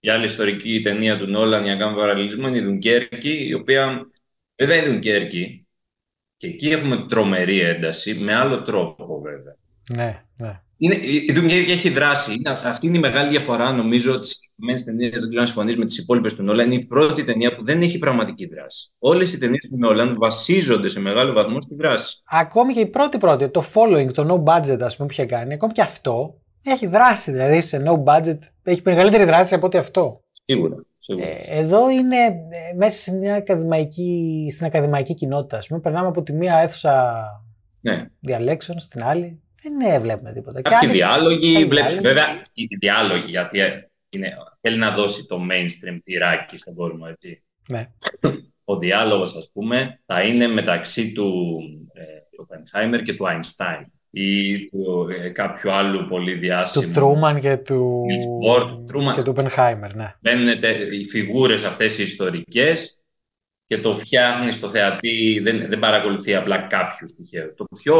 η 0.00 0.08
άλλη 0.08 0.24
ιστορική 0.24 0.80
ταινία 0.80 1.18
του 1.18 1.26
Νόλαν 1.26 1.62
για 1.64 1.72
να 1.72 1.78
κάνουμε 1.78 2.00
παραλληλισμό 2.00 2.48
είναι 2.48 2.56
η 2.56 2.60
Δουνκέρκη, 2.60 3.46
η 3.46 3.54
οποία 3.54 4.10
βέβαια 4.56 4.76
είναι 4.76 4.86
η 4.86 4.90
Δουνκέρκη. 4.90 5.66
Και 6.36 6.46
εκεί 6.46 6.68
έχουμε 6.68 7.06
τρομερή 7.08 7.60
ένταση, 7.60 8.14
με 8.14 8.34
άλλο 8.34 8.62
τρόπο 8.62 9.20
βέβαια. 9.20 9.56
Ναι, 9.96 10.24
ναι. 10.40 10.60
Είναι, 10.78 10.94
η 11.02 11.32
Δουνκέρκη 11.32 11.70
έχει 11.70 11.88
δράση. 11.88 12.34
Είναι, 12.34 12.50
αυτή 12.50 12.86
είναι 12.86 12.96
η 12.96 13.00
μεγάλη 13.00 13.30
διαφορά, 13.30 13.72
νομίζω, 13.72 14.20
τη 14.20 14.28
συγκεκριμένη 14.28 14.82
ταινία. 14.82 15.08
Δεν 15.08 15.20
ξέρω 15.28 15.40
αν 15.40 15.46
συμφωνείς 15.46 15.76
με 15.76 15.84
τις 15.84 15.98
υπόλοιπες 15.98 16.34
του 16.34 16.42
Νόλαν. 16.42 16.66
Είναι 16.66 16.82
η 16.82 16.86
πρώτη 16.86 17.24
ταινία 17.24 17.56
που 17.56 17.64
δεν 17.64 17.80
έχει 17.80 17.98
πραγματική 17.98 18.46
δράση. 18.46 18.92
Όλες 18.98 19.32
οι 19.32 19.38
ταινίες 19.38 19.68
του 19.70 19.76
Νόλαν 19.78 20.14
βασίζονται 20.18 20.88
σε 20.88 21.00
μεγάλο 21.00 21.32
βαθμό 21.32 21.60
στη 21.60 21.74
δράση. 21.74 22.22
Ακόμη 22.30 22.72
και 22.72 22.80
η 22.80 22.86
πρώτη 22.86 23.18
πρώτη, 23.18 23.48
το 23.48 23.64
following, 23.74 24.12
το 24.12 24.44
no 24.44 24.52
budget, 24.52 24.78
ας 24.80 24.96
πούμε, 24.96 25.08
που 25.08 25.12
είχε 25.12 25.24
κάνει, 25.24 25.54
ακόμη 25.54 25.72
και 25.72 25.82
αυτό 25.82 26.40
έχει 26.62 26.86
δράση. 26.86 27.30
Δηλαδή 27.30 27.60
σε 27.60 27.82
no 27.86 28.04
budget 28.04 28.38
έχει 28.62 28.80
μεγαλύτερη 28.84 29.24
δράση 29.24 29.54
από 29.54 29.66
ό,τι 29.66 29.78
αυτό. 29.78 30.24
Σίγουρα. 30.44 30.76
σίγουρα. 30.98 31.26
Ε, 31.26 31.40
εδώ 31.46 31.90
είναι 31.90 32.16
ε, 32.16 32.74
μέσα 32.76 32.98
σε 32.98 33.12
μια 33.16 33.34
ακαδημαϊκή, 33.34 34.46
στην 34.50 34.66
ακαδημαϊκή 34.66 35.14
κοινότητα. 35.14 35.56
Ας 35.56 35.66
πούμε, 35.66 35.80
περνάμε 35.80 36.06
από 36.06 36.22
τη 36.22 36.32
μία 36.32 36.56
αίθουσα 36.56 37.14
Ναι. 37.80 38.06
διαλέξεων, 38.20 38.78
στην 38.78 39.04
άλλη. 39.04 39.40
Δεν 39.62 39.80
ε, 39.80 39.98
βλέπουμε 39.98 40.32
τίποτα. 40.32 40.60
Και 40.62 40.70
Κάποιοι 40.70 40.86
άλλοι- 40.88 40.96
διάλογοι, 40.96 41.56
άλλοι 41.56 41.64
βλέπεις, 41.64 41.92
διάλογοι. 41.92 42.14
βέβαια, 42.14 42.42
οι 42.54 42.66
διάλογοι, 42.80 43.30
γιατί 43.30 43.60
ε, 43.60 43.90
είναι, 44.16 44.36
θέλει 44.60 44.76
να 44.78 44.90
δώσει 44.90 45.26
το 45.26 45.40
mainstream 45.50 45.98
τυράκι 46.04 46.56
στον 46.56 46.74
κόσμο, 46.74 47.06
έτσι. 47.08 47.42
Ναι. 47.72 47.86
Ο 48.64 48.78
διάλογος, 48.78 49.36
ας 49.36 49.50
πούμε, 49.52 50.00
θα 50.06 50.22
είναι 50.22 50.46
μεταξύ 50.46 51.12
του 51.12 51.58
ε, 51.92 52.02
Οπενχάιμερ 52.40 53.02
και 53.02 53.14
του 53.14 53.24
Einstein 53.28 53.82
ή 54.10 54.64
του 54.64 55.08
ε, 55.22 55.28
κάποιου 55.28 55.70
άλλου 55.72 56.06
πολύ 56.08 56.32
Του 56.34 56.38
διάσημου. 56.40 56.92
Τρούμαν 56.92 57.40
και 57.40 57.56
του. 57.56 58.02
Niels 58.08 58.48
Bohr, 58.48 58.62
Truman. 58.62 59.14
και 59.14 59.22
του 59.22 59.34
Oppenheimer, 59.38 59.90
ναι. 59.94 60.14
Μπαίνουν 60.20 60.60
τε- 60.60 60.92
οι 60.92 61.04
φιγούρες 61.04 61.64
αυτές 61.64 61.98
οι 61.98 62.02
ιστορικές 62.02 63.00
και 63.66 63.78
το 63.78 63.92
φτιάχνει 63.92 64.52
στο 64.52 64.68
θεατή, 64.68 65.40
δεν, 65.42 65.66
δεν 65.68 65.78
παρακολουθεί 65.78 66.34
απλά 66.34 66.58
κάποιους 66.58 67.12
τυχαίους. 67.14 67.54
Το 67.54 67.64
πιο 67.82 67.96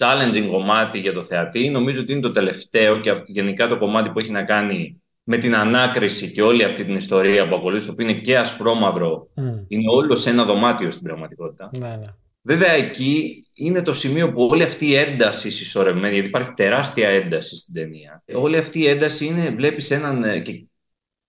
challenging 0.00 0.46
κομμάτι 0.50 0.98
για 0.98 1.12
το 1.12 1.22
θεατή 1.22 1.68
νομίζω 1.68 2.00
ότι 2.00 2.12
είναι 2.12 2.20
το 2.20 2.30
τελευταίο 2.30 3.00
και 3.00 3.10
αυ- 3.10 3.28
γενικά 3.28 3.68
το 3.68 3.76
κομμάτι 3.76 4.10
που 4.10 4.18
έχει 4.18 4.30
να 4.30 4.42
κάνει 4.42 5.02
με 5.22 5.36
την 5.36 5.54
ανάκριση 5.56 6.32
και 6.32 6.42
όλη 6.42 6.64
αυτή 6.64 6.84
την 6.84 6.94
ιστορία 6.94 7.48
που 7.48 7.54
ακολουθεί, 7.54 7.86
το 7.86 7.92
οποίο 7.92 8.08
είναι 8.08 8.20
και 8.20 8.38
ασπρόμαυρο, 8.38 9.28
Μμ, 9.34 9.48
είναι 9.68 9.90
όλο 9.90 10.16
σε 10.16 10.30
ένα 10.30 10.44
δωμάτιο 10.44 10.90
στην 10.90 11.02
πραγματικότητα. 11.02 11.70
Ναι, 11.78 11.88
ναι. 11.88 12.04
Βέβαια 12.42 12.70
εκεί 12.70 13.42
είναι 13.54 13.82
το 13.82 13.92
σημείο 13.92 14.32
που 14.32 14.48
όλη 14.50 14.62
αυτή 14.62 14.86
η 14.86 14.94
ένταση 14.94 15.50
συσσωρεμένη, 15.50 16.14
γιατί 16.14 16.28
υπάρχει 16.28 16.52
τεράστια 16.52 17.08
ένταση 17.08 17.56
στην 17.56 17.74
ταινία. 17.74 18.24
Όλη 18.34 18.56
αυτή 18.56 18.78
η 18.78 18.86
ένταση 18.86 19.26
είναι, 19.26 19.50
βλέπεις 19.50 19.90
έναν, 19.90 20.24
ε, 20.24 20.38
και 20.38 20.66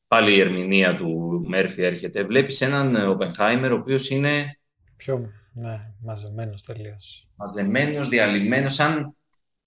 πάλι 0.07 0.35
η 0.35 0.39
ερμηνεία 0.39 0.95
του 0.95 1.43
Μέρφυ 1.47 1.83
έρχεται, 1.83 2.23
βλέπεις 2.23 2.61
έναν 2.61 2.95
ε, 2.95 3.03
Οπενχάιμερ 3.03 3.71
ο 3.71 3.75
οποίος 3.75 4.09
είναι 4.09 4.59
Πιο 4.97 5.31
ναι, 5.53 5.91
μαζεμένος 5.99 6.63
τελείως. 6.63 7.27
μαζεμένος, 7.35 8.09
διαλυμένος, 8.09 8.73
σαν 8.73 9.15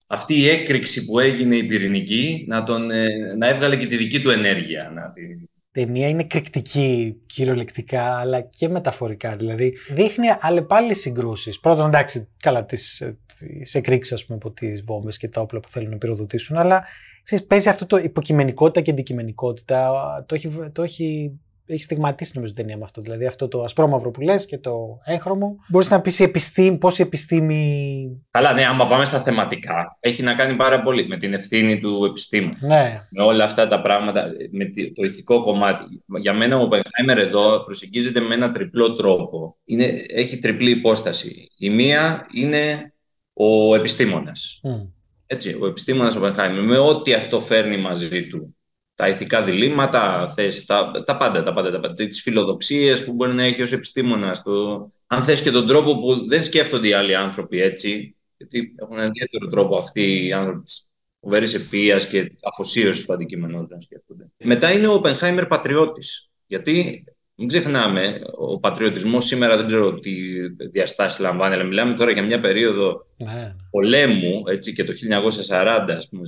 αυτή 0.09 0.35
η 0.35 0.49
έκρηξη 0.49 1.05
που 1.05 1.19
έγινε 1.19 1.57
η 1.57 1.65
πυρηνική 1.65 2.45
να, 2.49 2.63
τον, 2.63 2.91
ε, 2.91 3.09
να 3.39 3.49
έβγαλε 3.49 3.77
και 3.77 3.87
τη 3.87 3.97
δική 3.97 4.21
του 4.21 4.31
ενέργεια. 4.31 4.91
Να, 4.95 5.13
τη- 5.13 5.49
ταινία 5.71 6.09
είναι 6.09 6.25
κρυκτική 6.25 7.17
κυριολεκτικά 7.27 8.19
αλλά 8.19 8.41
και 8.41 8.69
μεταφορικά. 8.69 9.37
Δηλαδή 9.37 9.75
δείχνει 9.91 10.27
αλλεπάλληλες 10.41 10.99
συγκρούσεις. 10.99 11.61
Πρώτον, 11.61 11.87
εντάξει, 11.87 12.29
καλά, 12.37 12.65
τις, 12.65 13.01
ε, 13.01 13.19
τις 13.39 13.75
εκρήξεις 13.75 14.13
ας 14.13 14.25
πούμε, 14.25 14.39
από 14.43 14.51
τις 14.51 14.83
βόμβες 14.83 15.17
και 15.17 15.29
τα 15.29 15.41
όπλα 15.41 15.61
που 15.61 15.69
θέλουν 15.69 15.91
να 15.91 15.99
πυροδοτήσουν, 15.99 16.57
αλλά 16.57 16.85
ξέρεις, 17.23 17.47
παίζει 17.47 17.69
αυτό 17.69 17.87
το 17.87 17.97
υποκειμενικότητα 17.97 18.81
και 18.81 18.91
αντικειμενικότητα. 18.91 19.91
Το 20.29 20.35
έχει, 20.35 20.49
το 20.73 20.83
έχει, 20.83 21.33
έχει 21.67 21.83
στιγματίσει 21.83 22.33
νομίζω 22.35 22.53
την 22.53 22.63
ταινία 22.63 22.79
με 22.79 22.85
αυτό. 22.85 23.01
Δηλαδή 23.01 23.27
αυτό 23.27 23.49
το 23.49 23.63
ασπρόμαυρο 23.63 24.11
που 24.11 24.21
λες 24.21 24.47
και 24.47 24.59
το 24.59 24.99
έγχρωμο. 25.05 25.57
Μπορείς 25.69 25.91
να 25.91 26.01
πεις 26.01 26.19
η 26.19 26.23
επιστήμη, 26.23 26.77
πώς 26.79 26.99
η 26.99 27.03
επιστήμη... 27.03 28.23
Καλά, 28.31 28.53
ναι, 28.53 28.65
άμα 28.67 28.87
πάμε 28.87 29.05
στα 29.05 29.21
θεματικά, 29.23 29.97
έχει 30.01 30.23
να 30.23 30.35
κάνει 30.35 30.55
πάρα 30.55 30.83
πολύ 30.83 31.07
με 31.07 31.17
την 31.17 31.33
ευθύνη 31.35 31.81
του 31.81 32.05
επιστήμου. 32.05 32.51
Ναι, 32.61 33.07
με 33.11 33.23
όλα 33.23 33.45
αυτά 33.45 33.69
τα 33.69 33.81
πράγματα, 33.83 34.25
με 34.51 34.65
τη- 34.65 34.93
το 34.93 35.05
ηθικό 35.05 35.43
κομμάτι. 35.43 35.85
Για 36.21 36.33
μένα 36.33 36.57
ο 36.59 36.63
Οπενχάιμερ 36.63 37.19
εδώ 37.19 37.65
προσεγγίζεται 37.65 38.21
με 38.21 38.35
ένα 38.35 38.51
τριπλό 38.51 38.95
τρόπο. 38.95 39.57
Είναι, 39.65 39.93
έχει 40.15 40.39
τριπλή 40.39 40.71
υπόσταση. 40.71 41.51
Η 41.59 41.71
μία 41.71 42.27
είναι 42.35 42.93
ο 43.33 43.75
επιστήμονας. 43.75 44.61
Μμ. 44.63 44.81
Έτσι, 45.27 45.59
ο 45.61 45.67
επιστήμονας 45.67 46.17
Οπενχάιμερ, 46.17 46.63
με 46.63 46.79
ό,τι 46.79 47.13
αυτό 47.13 47.41
φέρνει 47.41 47.77
μαζί 47.77 48.27
του. 48.27 48.57
Τα 48.95 49.09
ηθικά 49.09 49.43
διλήμματα, 49.43 50.33
θες, 50.37 50.65
τα, 50.65 50.91
τα 51.05 51.17
πάντα, 51.17 51.43
τα 51.43 51.53
πάντα, 51.53 51.71
τα 51.71 51.81
πάντα. 51.81 51.95
Τις 51.95 52.23
φιλοδοξίες 52.23 53.05
που 53.05 53.13
μπορεί 53.13 53.33
να 53.35 53.43
έχει 53.43 53.63
ως 53.63 53.73
επιστήμονας. 53.73 54.43
Το, 54.43 54.89
αν 55.07 55.25
θες 55.25 55.43
και 55.43 55.51
τον 55.51 55.67
τρόπο 55.67 55.99
που 55.99 56.29
δεν 56.29 56.45
σκέφτονται 56.45 56.89
οι 56.89 56.93
άλλοι 56.93 57.15
άνθρωποι 57.15 57.61
έτσι, 57.61 58.17
γιατί 58.37 58.75
έχουν 58.77 58.97
έναν 58.97 59.09
ιδιαίτερο 59.09 59.47
τρόπο 59.51 59.77
αυτοί 59.77 60.27
οι 60.27 60.33
άνθρωποι 60.33 60.63
της 60.63 60.89
φοβερής 61.21 61.55
επίας 61.55 62.07
και 62.07 62.33
αφοσίωσης 62.43 63.05
του 63.05 63.13
αντικείμενου 63.13 63.67
να 63.71 63.81
σκέφτονται. 63.81 64.31
Μετά 64.45 64.73
είναι 64.73 64.87
ο 64.87 64.93
Οπενχάιμερ 64.93 65.47
πατριώτης. 65.47 66.29
Γιατί 66.47 67.05
μην 67.35 67.49
ξεχνάμε, 67.49 68.21
ο 68.37 68.59
πατριωτισμός 68.59 69.25
σήμερα 69.25 69.57
δεν 69.57 69.67
ξέρω 69.67 69.95
τι 69.95 70.13
διαστάσεις 70.49 71.21
λαμβάνει, 71.21 71.55
αλλά 71.55 71.65
μιλάμε 71.65 71.95
τώρα 71.95 72.11
για 72.11 72.23
μια 72.23 72.41
περίοδο 72.41 73.07
ναι. 73.17 73.55
πολέμου, 73.71 74.43
έτσι, 74.47 74.73
και 74.73 74.85
το 74.85 74.93
1940, 74.93 75.87
ας 75.97 76.09
πούμε, 76.09 76.23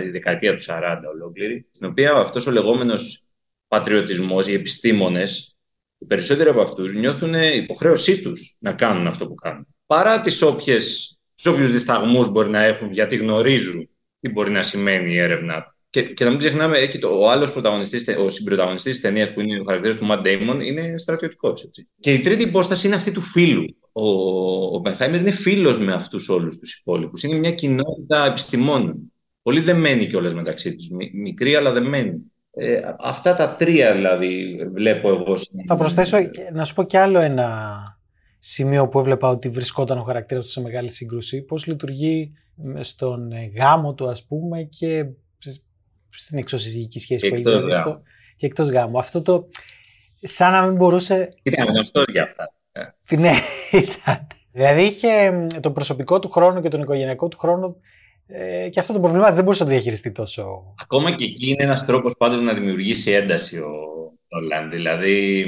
40, 0.00 0.04
η 0.04 0.10
δεκαετία 0.10 0.56
του 0.56 0.62
40 0.66 0.98
ολόκληρη, 1.14 1.66
στην 1.72 1.86
οποία 1.86 2.12
αυτός 2.12 2.46
ο 2.46 2.50
λεγόμενος 2.50 3.26
πατριωτισμός, 3.68 4.46
οι 4.46 4.52
επιστήμονες, 4.52 5.56
οι 5.98 6.04
περισσότεροι 6.04 6.48
από 6.48 6.60
αυτούς 6.60 6.94
νιώθουν 6.94 7.34
υποχρέωσή 7.34 8.22
τους 8.22 8.56
να 8.58 8.72
κάνουν 8.72 9.06
αυτό 9.06 9.26
που 9.26 9.34
κάνουν. 9.34 9.66
Παρά 9.86 10.20
τις 10.20 10.42
όποιες, 10.42 11.16
τους 11.34 11.46
όποιους 11.46 11.70
δισταγμούς 11.70 12.28
μπορεί 12.28 12.48
να 12.48 12.62
έχουν, 12.62 12.92
γιατί 12.92 13.16
γνωρίζουν 13.16 13.88
τι 14.20 14.28
μπορεί 14.28 14.50
να 14.50 14.62
σημαίνει 14.62 15.12
η 15.12 15.18
έρευνα 15.18 15.62
του. 15.62 15.71
Και, 15.92 16.02
και 16.02 16.24
να 16.24 16.30
μην 16.30 16.38
ξεχνάμε, 16.38 16.78
έχει 16.78 16.98
το, 16.98 17.08
ο 17.20 17.30
άλλος 17.30 17.52
πρωταγωνιστής, 17.52 18.04
ο 18.18 18.30
συμπροταγωνιστής 18.30 18.92
της 18.92 19.00
ταινίας 19.00 19.32
που 19.32 19.40
είναι 19.40 19.60
ο 19.60 19.64
χαρακτήρας 19.66 19.96
του 19.96 20.06
Matt 20.10 20.18
Damon, 20.26 20.60
είναι 20.64 20.94
στρατιωτικός. 20.98 21.70
Και 22.00 22.12
η 22.12 22.18
τρίτη 22.18 22.42
υπόσταση 22.42 22.86
είναι 22.86 22.96
αυτή 22.96 23.10
του 23.10 23.20
φίλου. 23.20 23.76
Ο, 23.92 24.08
ο 24.76 24.78
Μπενχάιμερ 24.78 25.20
είναι 25.20 25.30
φίλος 25.30 25.80
με 25.80 25.92
αυτούς 25.92 26.28
όλους 26.28 26.58
τους 26.58 26.78
υπόλοιπους. 26.78 27.22
Είναι 27.22 27.36
μια 27.38 27.50
κοινότητα 27.52 28.26
επιστημόνων. 28.26 29.12
Πολύ 29.42 29.60
δεμένη 29.60 30.06
κιόλας 30.06 30.34
μεταξύ 30.34 30.76
τους. 30.76 30.88
Μικρή 31.12 31.54
αλλά 31.54 31.72
δεμένη. 31.72 32.32
Ε, 32.54 32.80
αυτά 33.00 33.34
τα 33.34 33.54
τρία 33.54 33.94
δηλαδή 33.94 34.56
βλέπω 34.74 35.08
εγώ. 35.08 35.34
Θα 35.66 35.76
προσθέσω 35.76 36.24
και- 36.28 36.50
να 36.52 36.64
σου 36.64 36.74
πω 36.74 36.82
κι 36.82 36.96
άλλο 36.96 37.18
ένα 37.18 37.80
σημείο 38.38 38.88
που 38.88 38.98
έβλεπα 38.98 39.28
ότι 39.28 39.48
βρισκόταν 39.48 39.98
ο 39.98 40.02
χαρακτήρας 40.02 40.44
του 40.44 40.50
σε 40.50 40.60
μεγάλη 40.60 40.90
σύγκρουση. 40.90 41.42
Πώς 41.42 41.66
λειτουργεί 41.66 42.32
με 42.54 42.82
στον 42.82 43.32
ε, 43.32 43.44
γάμο 43.56 43.94
του 43.94 44.08
ας 44.08 44.26
πούμε 44.26 44.62
και 44.62 45.04
σ- 45.04 45.10
στην 46.12 46.38
εξωσυζυγική 46.38 46.98
σχέση 46.98 47.22
Και 47.22 47.28
που 47.28 47.34
εκτός 47.34 47.52
έχει 47.52 47.62
δηλαδή, 47.62 47.82
γάμου. 47.82 47.90
στο- 47.90 48.02
και 48.36 48.46
εκτός 48.46 48.68
γάμου. 48.70 48.98
Αυτό 48.98 49.22
το 49.22 49.48
σαν 50.22 50.52
να 50.52 50.66
μην 50.66 50.76
μπορούσε... 50.76 51.28
Ήταν 51.42 51.66
γνωστό 51.68 52.02
για 52.10 52.22
αυτά. 52.22 52.54
Ναι, 53.10 53.32
ήταν. 53.84 54.26
Δηλαδή 54.52 54.82
είχε 54.82 55.30
μ, 55.30 55.46
τον 55.60 55.72
προσωπικό 55.72 56.18
του 56.18 56.28
χρόνο 56.30 56.60
και 56.60 56.68
τον 56.68 56.80
οικογενειακό 56.80 57.28
του 57.28 57.38
χρόνο 57.38 57.76
ε, 58.26 58.68
και 58.68 58.80
αυτό 58.80 58.92
το 58.92 59.00
πρόβλημα 59.00 59.32
δεν 59.32 59.44
μπορούσε 59.44 59.62
να 59.62 59.68
το 59.68 59.74
διαχειριστεί 59.74 60.12
τόσο. 60.12 60.74
Ακόμα 60.82 61.10
και 61.14 61.24
εκεί 61.24 61.48
είναι 61.50 61.64
ένας 61.64 61.84
τρόπος 61.84 62.14
πάντως 62.18 62.40
να 62.40 62.54
δημιουργήσει 62.54 63.10
ένταση 63.10 63.58
ο 63.58 63.70
Νόλαν. 64.28 64.70
Δηλαδή 64.70 65.46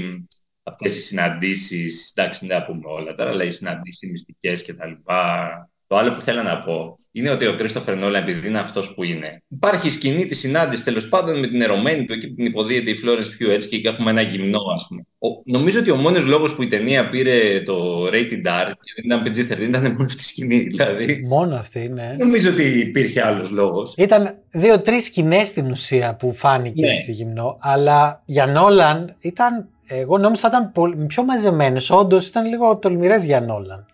αυτές 0.63 0.97
οι 0.97 1.01
συναντήσεις, 1.01 2.13
εντάξει 2.17 2.45
μην 2.45 2.55
τα 2.55 2.65
πούμε 2.65 2.81
όλα 2.91 3.15
τώρα, 3.15 3.31
αλλά 3.31 3.45
οι 3.45 3.51
συναντήσεις 3.51 4.11
μυστικές 4.11 4.63
και 4.63 4.75
τα 4.75 4.87
λοιπά. 4.87 5.49
Το 5.95 6.01
άλλο 6.01 6.15
που 6.15 6.23
θέλω 6.23 6.43
να 6.43 6.59
πω 6.59 6.99
είναι 7.13 7.31
ότι 7.31 7.47
ο 7.47 7.55
Κρίστοφερ 7.55 7.97
Νόλαν, 7.97 8.23
επειδή 8.23 8.49
είναι 8.49 8.59
αυτός 8.59 8.95
που 8.95 9.05
είναι, 9.05 9.43
υπάρχει 9.49 9.87
η 9.87 9.91
σκηνή 9.91 10.27
της 10.27 10.39
συνάντησης 10.39 10.85
τέλος 10.85 11.09
πάντων 11.09 11.39
με 11.39 11.47
την 11.47 11.61
ερωμένη 11.61 12.05
του, 12.05 12.13
εκεί 12.13 12.29
που 12.29 12.35
την 12.35 12.45
υποδίεται 12.45 12.91
η 12.91 12.97
Florence 13.05 13.43
Pugh 13.47 13.51
έτσι 13.51 13.81
και 13.81 13.89
έχουμε 13.89 14.11
ένα 14.11 14.21
γυμνό 14.21 14.59
ας 14.75 14.87
πούμε. 14.89 15.07
Ο, 15.19 15.43
νομίζω 15.45 15.81
ότι 15.81 15.91
ο 15.91 15.97
μόνος 15.97 16.27
λόγος 16.27 16.55
που 16.55 16.63
η 16.63 16.67
ταινία 16.67 17.09
πήρε 17.09 17.61
το 17.61 18.07
rated 18.07 18.47
R 18.47 18.71
και 18.83 18.93
δεν 18.97 19.05
ήταν 19.05 19.23
PG-13 19.25 19.61
ήταν 19.69 19.83
μόνο 19.93 20.05
αυτή 20.05 20.21
η 20.21 20.25
σκηνή. 20.25 20.59
Δηλαδή 20.59 21.25
Μόνο 21.29 21.57
αυτή, 21.57 21.89
ναι. 21.89 22.09
δεν 22.17 22.27
νομίζω 22.27 22.51
ότι 22.51 22.63
υπήρχε 22.81 23.27
άλλος 23.27 23.51
λόγος. 23.51 23.95
Ήταν 23.97 24.35
δύο-τρεις 24.51 25.05
σκηνές 25.05 25.49
στην 25.49 25.71
ουσία 25.71 26.17
που 26.17 26.35
φάνηκε 26.35 26.87
Ναι. 26.87 26.93
έτσι 26.93 27.13
γυμνό, 27.13 27.57
αλλά 27.61 28.23
για 28.25 28.47
Νόλαν 28.47 29.17
ήταν. 29.21 29.69
Εγώ 29.87 30.19
νόμιζα 30.19 30.41
θα 30.41 30.49
ήταν 30.49 30.73
πολύ, 30.73 30.97
πιο 31.07 31.25
μαζεμένος. 31.25 31.91
Όντως 31.91 32.27
ήταν 32.27 32.47
λίγο 32.47 32.77
τολμηρές 32.77 33.25
για 33.25 33.41
Νόλαν. 33.41 33.87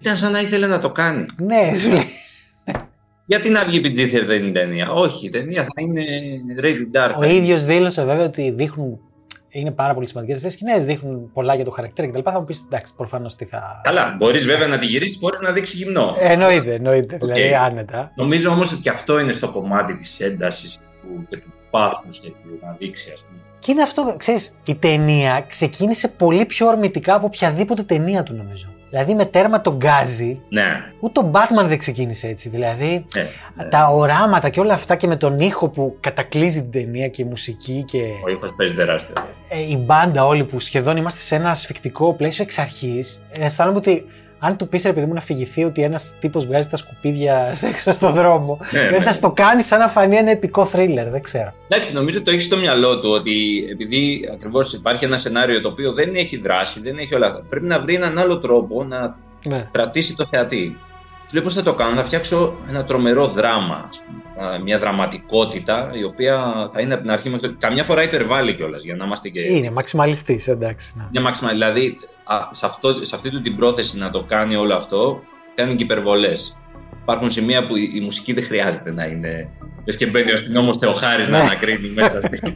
Ήταν 0.00 0.16
σαν 0.16 0.32
να 0.32 0.40
ήθελε 0.40 0.66
να 0.66 0.78
το 0.78 0.90
κάνει. 0.90 1.24
Ναι, 1.36 1.76
σου 1.76 1.90
λέει. 1.90 2.08
Γιατί 3.26 3.50
να 3.50 3.64
βγει 3.64 3.80
PG-13 3.84 4.42
η 4.42 4.52
ταινία. 4.52 4.90
Όχι, 4.90 5.26
η 5.26 5.28
ταινία 5.28 5.62
θα 5.62 5.80
είναι 5.80 6.02
rated 6.60 7.08
R. 7.08 7.14
Ο 7.16 7.20
θα 7.20 7.26
είναι. 7.26 7.34
ίδιος 7.34 7.64
δήλωσε 7.64 8.04
βέβαια 8.04 8.24
ότι 8.24 8.50
δείχνουν. 8.50 8.98
Είναι 9.48 9.70
πάρα 9.70 9.94
πολύ 9.94 10.08
σημαντικές 10.08 10.36
αυτέ 10.36 10.48
οι 10.48 10.50
σκηνές, 10.50 10.84
δείχνουν 10.84 11.30
πολλά 11.32 11.54
για 11.54 11.64
το 11.64 11.70
χαρακτήρα 11.70 12.08
κτλ. 12.08 12.20
Θα 12.24 12.38
μου 12.38 12.44
πεις 12.44 12.62
εντάξει, 12.66 12.92
προφανώς 12.96 13.36
τι 13.36 13.44
θα. 13.44 13.80
Καλά, 13.82 14.16
μπορείς 14.18 14.46
βέβαια 14.46 14.66
να 14.66 14.78
τη 14.78 14.86
γυρίσεις 14.86 15.18
χωρίς 15.20 15.40
να 15.40 15.50
δείξει 15.52 15.76
γυμνό. 15.76 16.16
Ε, 16.20 16.32
εννοείται, 16.32 16.74
εννοείται. 16.74 17.14
Οκ. 17.14 17.24
Δηλαδή 17.24 17.54
άνετα. 17.54 18.12
Νομίζω 18.16 18.50
όμως 18.50 18.72
ότι 18.72 18.82
και 18.82 18.90
αυτό 18.90 19.18
είναι 19.18 19.32
στο 19.32 19.52
κομμάτι 19.52 19.96
της 19.96 20.20
έντασης 20.20 20.80
και 21.28 21.36
του 21.36 21.52
πάθους 21.70 22.20
και 22.20 22.28
του 22.28 22.58
να 22.62 22.76
δείξει, 22.78 23.12
ας 23.14 23.24
πούμε. 23.24 23.40
Και 23.58 23.72
είναι 23.72 23.82
αυτό, 23.82 24.14
ξέρεις, 24.18 24.58
η 24.66 24.74
ταινία 24.74 25.44
ξεκίνησε 25.48 26.08
πολύ 26.08 26.44
πιο 26.44 26.66
ορμητικά 26.66 27.14
από 27.14 27.26
οποιαδήποτε 27.26 27.82
ταινία 27.82 28.22
του 28.22 28.34
νομίζω. 28.34 28.73
Δηλαδή 28.94 29.14
με 29.14 29.24
τέρμα 29.24 29.60
το 29.60 29.76
γκάζι, 29.76 30.40
Ναι, 30.48 30.84
ούτε 31.00 31.20
ο 31.20 31.30
Batman 31.34 31.64
δεν 31.66 31.78
ξεκίνησε 31.78 32.28
έτσι. 32.28 32.48
Δηλαδή 32.48 33.06
ναι. 33.14 33.28
ναι. 33.54 33.64
τα 33.68 33.86
οράματα 33.88 34.48
και 34.48 34.60
όλα 34.60 34.74
αυτά 34.74 34.96
και 34.96 35.06
με 35.06 35.16
τον 35.16 35.38
ήχο 35.38 35.68
που 35.68 35.96
κατακλύζει 36.00 36.62
την 36.62 36.70
ταινία 36.70 37.08
και 37.08 37.22
η 37.22 37.24
μουσική 37.24 37.84
και 37.86 37.98
Ο 38.24 38.30
ήχος 38.30 38.54
παίζει 38.56 38.74
τεράστιο. 38.74 39.14
ε, 39.48 39.60
η 39.60 39.76
μπάντα 39.84 40.24
όλοι 40.26 40.44
που 40.44 40.58
σχεδόν 40.60 40.96
είμαστε 40.96 41.20
σε 41.20 41.34
ένα 41.34 41.50
ασφικτικό 41.50 42.14
πλαίσιο 42.14 42.44
εξ 42.44 42.58
αρχής. 42.58 43.24
Αισθάνομαι 43.40 43.76
ότι 43.76 44.04
αν 44.46 44.56
του 44.56 44.68
πεις 44.68 44.82
ρε 44.84 44.92
παιδί 44.92 45.06
μου 45.06 45.14
να 45.14 45.20
φυγηθεί 45.20 45.64
ότι 45.64 45.82
ένας 45.82 46.14
τύπος 46.20 46.46
βγάζει 46.46 46.68
τα 46.68 46.76
σκουπίδια 46.76 47.54
έξω 47.70 47.92
στο 47.92 48.12
δρόμο, 48.12 48.58
Ναι, 48.72 48.80
δεν 48.80 48.90
ναι. 48.90 49.00
θα 49.04 49.12
στο 49.12 49.30
κάνει 49.32 49.62
σαν 49.62 49.78
να 49.78 49.88
φανεί 49.88 50.16
ένα 50.16 50.30
επικό 50.30 50.64
θρίλερ, 50.64 51.08
δεν 51.10 51.22
ξέρω. 51.22 51.52
Εντάξει, 51.68 51.92
νομίζω 51.94 52.16
ότι 52.16 52.26
το 52.26 52.30
έχεις 52.32 52.44
στο 52.44 52.56
μυαλό 52.56 53.00
του 53.00 53.10
ότι 53.10 53.66
επειδή 53.70 54.28
ακριβώς 54.32 54.72
υπάρχει 54.72 55.04
ένα 55.04 55.18
σενάριο 55.18 55.60
το 55.60 55.68
οποίο 55.68 55.92
δεν 55.92 56.14
έχει 56.14 56.36
δράση, 56.36 56.80
δεν 56.80 56.98
έχει 56.98 57.14
όλα 57.14 57.26
αυτά. 57.26 57.42
Πρέπει 57.48 57.66
να 57.66 57.80
βρει 57.80 57.94
έναν 57.94 58.18
άλλο 58.18 58.38
τρόπο 58.38 58.84
να 58.84 59.16
Ναι. 59.48 59.68
κρατήσει 59.72 60.16
το 60.16 60.26
θεατή. 60.26 60.78
Του 61.28 61.34
λέω 61.34 61.42
πώς 61.42 61.54
θα 61.54 61.62
το 61.62 61.74
κάνω, 61.74 61.96
θα 61.96 62.04
φτιάξω 62.04 62.54
ένα 62.68 62.84
τρομερό 62.84 63.26
δράμα, 63.26 63.86
ας 63.88 64.02
πούμε, 64.06 64.18
α, 64.18 64.23
μια 64.64 64.78
δραματικότητα 64.78 65.90
η 65.94 66.04
οποία 66.04 66.36
θα 66.72 66.80
είναι 66.80 66.94
από 66.94 67.02
την 67.02 67.12
αρχή 67.12 67.30
μέχρι 67.30 67.48
το... 67.48 67.54
Καμιά 67.58 67.84
φορά 67.84 68.02
υπερβάλλει 68.02 68.54
κιόλας 68.54 68.84
για 68.84 68.96
να 68.96 69.04
είμαστε 69.04 69.28
και. 69.28 69.40
Είναι 69.40 69.70
μαξιμαλιστής, 69.70 70.48
εντάξει. 70.48 70.92
Ναι. 70.96 71.04
Μια 71.10 71.20
μάξιμα, 71.20 71.50
δηλαδή 71.50 71.96
α, 72.24 72.36
σε, 72.50 72.66
αυτό, 72.66 73.04
σε 73.04 73.16
αυτή 73.16 73.30
του 73.30 73.42
την 73.42 73.56
πρόθεση 73.56 73.98
να 73.98 74.10
το 74.10 74.22
κάνει 74.22 74.56
όλο 74.56 74.74
αυτό, 74.74 75.22
κάνει 75.54 75.74
και 75.74 75.82
υπερβολές. 75.82 76.56
Υπάρχουν 77.02 77.30
σημεία 77.30 77.66
που 77.66 77.76
η, 77.76 77.92
η 77.94 78.00
μουσική 78.00 78.32
δεν 78.32 78.44
χρειάζεται 78.44 78.92
να 78.92 79.04
είναι. 79.04 79.50
Λες 79.84 79.96
και 79.96 80.06
μπαίνει 80.06 80.30
ο 80.30 80.34
αστυνόμος 80.34 80.78
Θεοχάρης 80.78 81.28
να 81.28 81.38
ανακρίνει 81.38 81.88
μέσα 81.88 82.20
στη. 82.20 82.40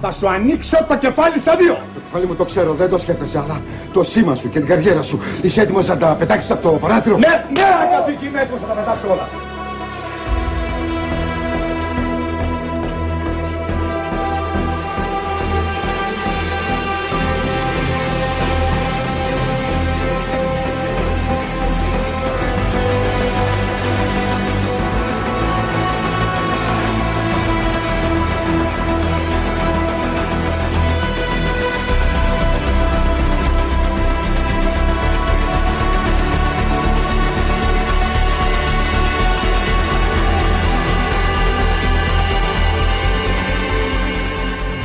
Θα 0.00 0.12
σου 0.12 0.28
ανοίξω 0.28 0.84
το 0.88 0.96
κεφάλι 0.96 1.38
στα 1.38 1.56
δύο. 1.56 1.74
Το 1.74 2.00
κεφάλι 2.04 2.26
μου 2.26 2.34
το 2.34 2.44
ξέρω, 2.44 2.72
δεν 2.74 2.90
το 2.90 2.98
σκέφτεσαι, 2.98 3.38
αλλά 3.38 3.60
το 3.92 4.02
σήμα 4.02 4.34
σου 4.34 4.50
και 4.50 4.58
την 4.58 4.68
καριέρα 4.68 5.02
σου. 5.02 5.20
Είσαι 5.42 5.60
έτοιμος 5.60 5.86
να 5.88 5.96
τα 5.96 6.16
πετάξεις 6.18 6.50
από 6.50 6.70
το 6.70 6.76
παράθυρο; 6.76 7.16
Ναι, 7.16 7.44
ναι, 7.56 7.64
αγαπητή, 7.86 8.26
είμαι 8.26 8.40
έτοιμος 8.40 8.60
να 8.60 8.66
τα 8.66 8.74
πετάξω 8.74 9.06
όλα. 9.10 9.47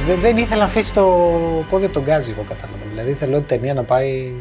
Δεν, 0.06 0.20
δεν 0.20 0.38
ήθελα 0.38 0.60
να 0.60 0.66
αφήσει 0.66 0.94
το 0.94 1.04
πόδι 1.70 1.86
από 1.86 1.94
τον 1.94 2.04
γκάζι, 2.04 2.32
εγώ 2.32 2.46
κατάλαβα. 2.50 2.86
Δηλαδή 2.90 3.14
θέλω 3.14 3.38
η 3.38 3.42
ταινία 3.42 3.74
να 3.74 3.84
πάει. 3.84 4.32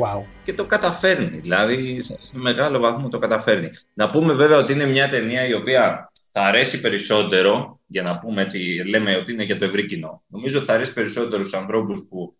Wow. 0.00 0.22
και 0.44 0.54
το 0.54 0.66
καταφέρνει. 0.66 1.38
Δηλαδή, 1.38 2.00
σε 2.00 2.16
σε 2.18 2.38
μεγάλο 2.38 2.78
βαθμό 2.78 3.08
το 3.08 3.18
καταφέρνει. 3.18 3.70
Να 3.92 4.10
πούμε 4.10 4.32
βέβαια 4.32 4.58
ότι 4.58 4.72
είναι 4.72 4.86
μια 4.86 5.08
ταινία 5.08 5.46
η 5.46 5.52
οποία 5.52 6.12
θα 6.32 6.42
αρέσει 6.42 6.80
περισσότερο, 6.80 7.80
για 7.86 8.02
να 8.02 8.18
πούμε 8.18 8.42
έτσι, 8.42 8.82
λέμε 8.86 9.16
ότι 9.16 9.32
είναι 9.32 9.42
για 9.42 9.58
το 9.58 9.64
ευρύ 9.64 9.86
κοινό. 9.86 10.22
Νομίζω 10.26 10.58
ότι 10.58 10.66
θα 10.66 10.74
αρέσει 10.74 10.92
περισσότερο 10.92 11.42
στους 11.42 11.54
ανθρώπους 11.54 12.06
που 12.08 12.36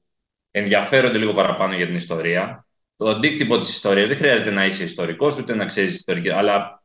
ενδιαφέρονται 0.51 1.19
λίγο 1.19 1.33
παραπάνω 1.33 1.75
για 1.75 1.87
την 1.87 1.95
ιστορία. 1.95 2.67
Το 2.97 3.09
αντίκτυπο 3.09 3.59
της 3.59 3.69
ιστορίας 3.69 4.09
δεν 4.09 4.17
χρειάζεται 4.17 4.51
να 4.51 4.67
είσαι 4.67 4.85
ιστορικός, 4.85 5.39
ούτε 5.39 5.55
να 5.55 5.65
ξέρεις 5.65 5.95
ιστορική, 5.95 6.31
αλλά 6.31 6.85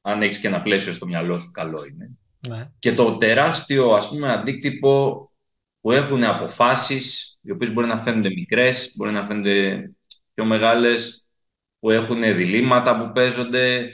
αν 0.00 0.22
έχεις 0.22 0.38
και 0.38 0.46
ένα 0.46 0.62
πλαίσιο 0.62 0.92
στο 0.92 1.06
μυαλό 1.06 1.38
σου, 1.38 1.50
καλό 1.50 1.84
είναι. 1.92 2.10
Ναι. 2.48 2.70
Και 2.78 2.94
το 2.94 3.16
τεράστιο, 3.16 3.90
ας 3.90 4.08
πούμε, 4.08 4.32
αντίκτυπο 4.32 5.30
που 5.80 5.92
έχουν 5.92 6.24
αποφάσεις, 6.24 7.38
οι 7.42 7.50
οποίες 7.50 7.72
μπορεί 7.72 7.86
να 7.86 7.98
φαίνονται 7.98 8.28
μικρές, 8.28 8.92
μπορεί 8.96 9.12
να 9.12 9.24
φαίνονται 9.24 9.90
πιο 10.34 10.44
μεγάλες, 10.44 11.26
που 11.78 11.90
έχουν 11.90 12.22
διλήμματα 12.22 12.98
που 12.98 13.12
παίζονται. 13.12 13.90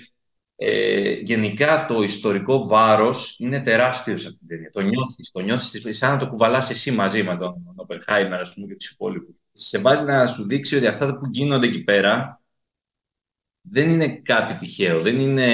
Ε, 0.62 1.12
γενικά 1.12 1.86
το 1.86 2.02
ιστορικό 2.02 2.66
βάρος 2.66 3.38
είναι 3.38 3.60
τεράστιο 3.60 4.16
σε 4.16 4.26
αυτήν 4.26 4.38
την 4.38 4.48
ταινία. 4.48 4.70
Το 4.70 4.80
νιώθεις, 4.80 5.30
το 5.30 5.40
νιώθεις 5.40 5.98
σαν 5.98 6.12
να 6.12 6.18
το 6.18 6.28
κουβαλάς 6.28 6.70
εσύ 6.70 6.90
μαζί 6.90 7.22
με 7.22 7.36
τον 7.36 7.72
Οπενχάιμερ, 7.74 8.40
ας 8.40 8.54
πούμε, 8.54 8.66
και 8.66 8.74
τους 8.74 8.90
υπόλοιπους. 8.90 9.34
Σε 9.50 9.78
βάζει 9.78 10.04
να 10.04 10.26
σου 10.26 10.46
δείξει 10.46 10.76
ότι 10.76 10.86
αυτά 10.86 11.18
που 11.18 11.28
γίνονται 11.30 11.66
εκεί 11.66 11.82
πέρα 11.82 12.40
δεν 13.60 13.90
είναι 13.90 14.08
κάτι 14.08 14.54
τυχαίο, 14.54 15.00
δεν 15.00 15.20
είναι 15.20 15.46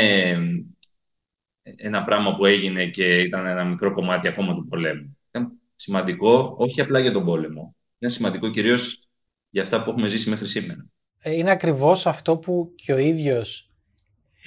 ένα 1.77 2.05
πράγμα 2.05 2.37
που 2.37 2.45
έγινε 2.47 2.87
και 2.87 3.21
ήταν 3.21 3.47
ένα 3.47 3.65
μικρό 3.65 3.93
κομμάτι 3.93 4.29
ακόμα 4.29 4.55
του 4.55 4.67
πολέμου. 4.69 5.19
Ήταν 5.31 5.53
σημαντικό, 5.75 6.55
όχι 6.59 6.81
απλά 6.81 6.99
για 6.99 7.13
τον 7.13 7.25
πόλεμο. 7.25 7.77
Ήταν 7.99 8.11
σημαντικό 8.11 8.51
κυρίως 8.51 9.09
για 9.51 9.63
αυτά 9.63 9.83
που 9.83 9.91
έχουμε 9.91 10.09
ζήσει 10.09 10.29
μέχρι 10.29 10.47
σήμερα. 10.47 10.87
Ε, 11.19 11.33
Είναι 11.33 11.51
ακριβώς 11.51 12.07
αυτό 12.07 12.37
που 12.37 12.73
και 12.75 12.93
ο 12.93 12.99
ίδιος 12.99 13.61
ε, 13.61 13.76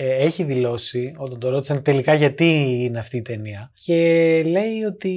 έχει 0.03 0.43
δηλώσει 0.43 1.13
όταν 1.17 1.39
το 1.39 1.49
ρώτησαν 1.49 1.81
τελικά 1.83 2.13
γιατί 2.13 2.45
είναι 2.83 2.99
αυτή 2.99 3.17
η 3.17 3.21
ταινία 3.21 3.71
και 3.85 3.95
λέει 4.45 4.83
ότι 4.87 5.13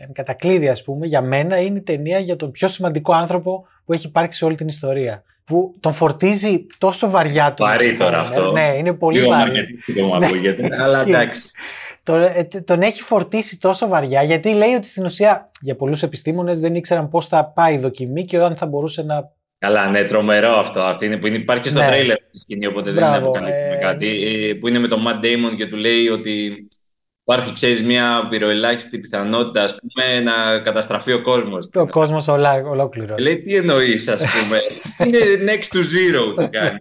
εν 0.00 0.12
κατακλείδη 0.12 0.68
ας 0.68 0.82
πούμε 0.82 1.06
για 1.06 1.20
μένα 1.22 1.58
είναι 1.60 1.78
η 1.78 1.82
ταινία 1.82 2.18
για 2.18 2.36
τον 2.36 2.50
πιο 2.50 2.68
σημαντικό 2.68 3.12
άνθρωπο 3.12 3.64
που 3.84 3.92
έχει 3.92 4.06
υπάρξει 4.06 4.38
σε 4.38 4.44
όλη 4.44 4.56
την 4.56 4.68
ιστορία 4.68 5.22
που 5.44 5.74
τον 5.80 5.92
φορτίζει 5.92 6.66
τόσο 6.78 7.10
βαριά 7.10 7.54
του. 7.54 7.62
Βαρύ 7.64 7.96
τώρα 7.96 8.18
αυτό. 8.20 8.52
Ναι, 8.52 8.74
είναι 8.76 8.92
πολύ 8.92 9.18
Λίγο 9.18 9.30
βαρύ. 9.30 9.50
μαρκετικό 9.50 10.06
μου 10.06 10.18
Ναι, 10.18 10.26
ακούγεται, 10.26 10.64
αλλά 10.72 10.98
ισχύει. 10.98 11.10
εντάξει. 11.10 11.52
Τον, 12.02 12.22
ε, 12.22 12.48
τον 12.64 12.82
έχει 12.82 13.02
φορτίσει 13.02 13.58
τόσο 13.60 13.88
βαριά 13.88 14.22
γιατί 14.22 14.52
λέει 14.54 14.74
ότι 14.74 14.86
στην 14.86 15.04
ουσία 15.04 15.50
για 15.60 15.76
πολλούς 15.76 16.02
επιστήμονες 16.02 16.60
δεν 16.60 16.74
ήξεραν 16.74 17.08
πώς 17.08 17.26
θα 17.26 17.44
πάει 17.44 17.74
η 17.74 17.78
δοκιμή 17.78 18.24
και 18.24 18.36
όταν 18.36 18.56
θα 18.56 18.66
μπορούσε 18.66 19.02
να 19.02 19.30
Καλά, 19.60 19.90
ναι, 19.90 20.04
τρομερό 20.04 20.58
αυτό. 20.58 20.80
Αυτή 20.80 21.06
είναι 21.06 21.16
που 21.16 21.26
είναι, 21.26 21.36
υπάρχει 21.36 21.62
και 21.62 21.68
στο 21.68 21.80
Ναι. 21.80 21.86
τρέιλερ 21.86 22.16
τη 22.16 22.38
σκηνή, 22.38 22.66
οπότε 22.66 22.90
δεν 22.90 23.06
Μπράβο, 23.06 23.36
είναι 23.36 23.50
ε, 23.50 23.76
κάτι. 23.76 24.06
Ε, 24.24 24.54
που 24.54 24.68
είναι 24.68 24.78
με 24.78 24.88
τον 24.88 25.04
Matt 25.06 25.24
Damon 25.24 25.56
και 25.56 25.66
του 25.66 25.76
λέει 25.76 26.08
ότι 26.08 26.66
υπάρχει, 27.22 27.52
ξέρεις, 27.52 27.82
μια 27.82 28.26
πυροελάχιστη 28.30 28.98
πιθανότητα, 28.98 29.64
ας 29.64 29.78
πούμε, 29.80 30.20
να 30.20 30.58
καταστραφεί 30.58 31.12
ο 31.12 31.22
κόσμος. 31.22 31.70
ο 31.74 31.86
κόσμος 31.86 32.28
ολά, 32.28 32.52
ολόκληρος. 32.52 33.20
Λέει, 33.20 33.40
τι 33.40 33.56
εννοείς, 33.56 34.08
ας 34.08 34.24
πούμε. 34.24 34.60
είναι 35.06 35.18
next 35.52 35.76
to 35.76 35.80
zero 35.80 36.34
το 36.36 36.48
κάνει. 36.50 36.78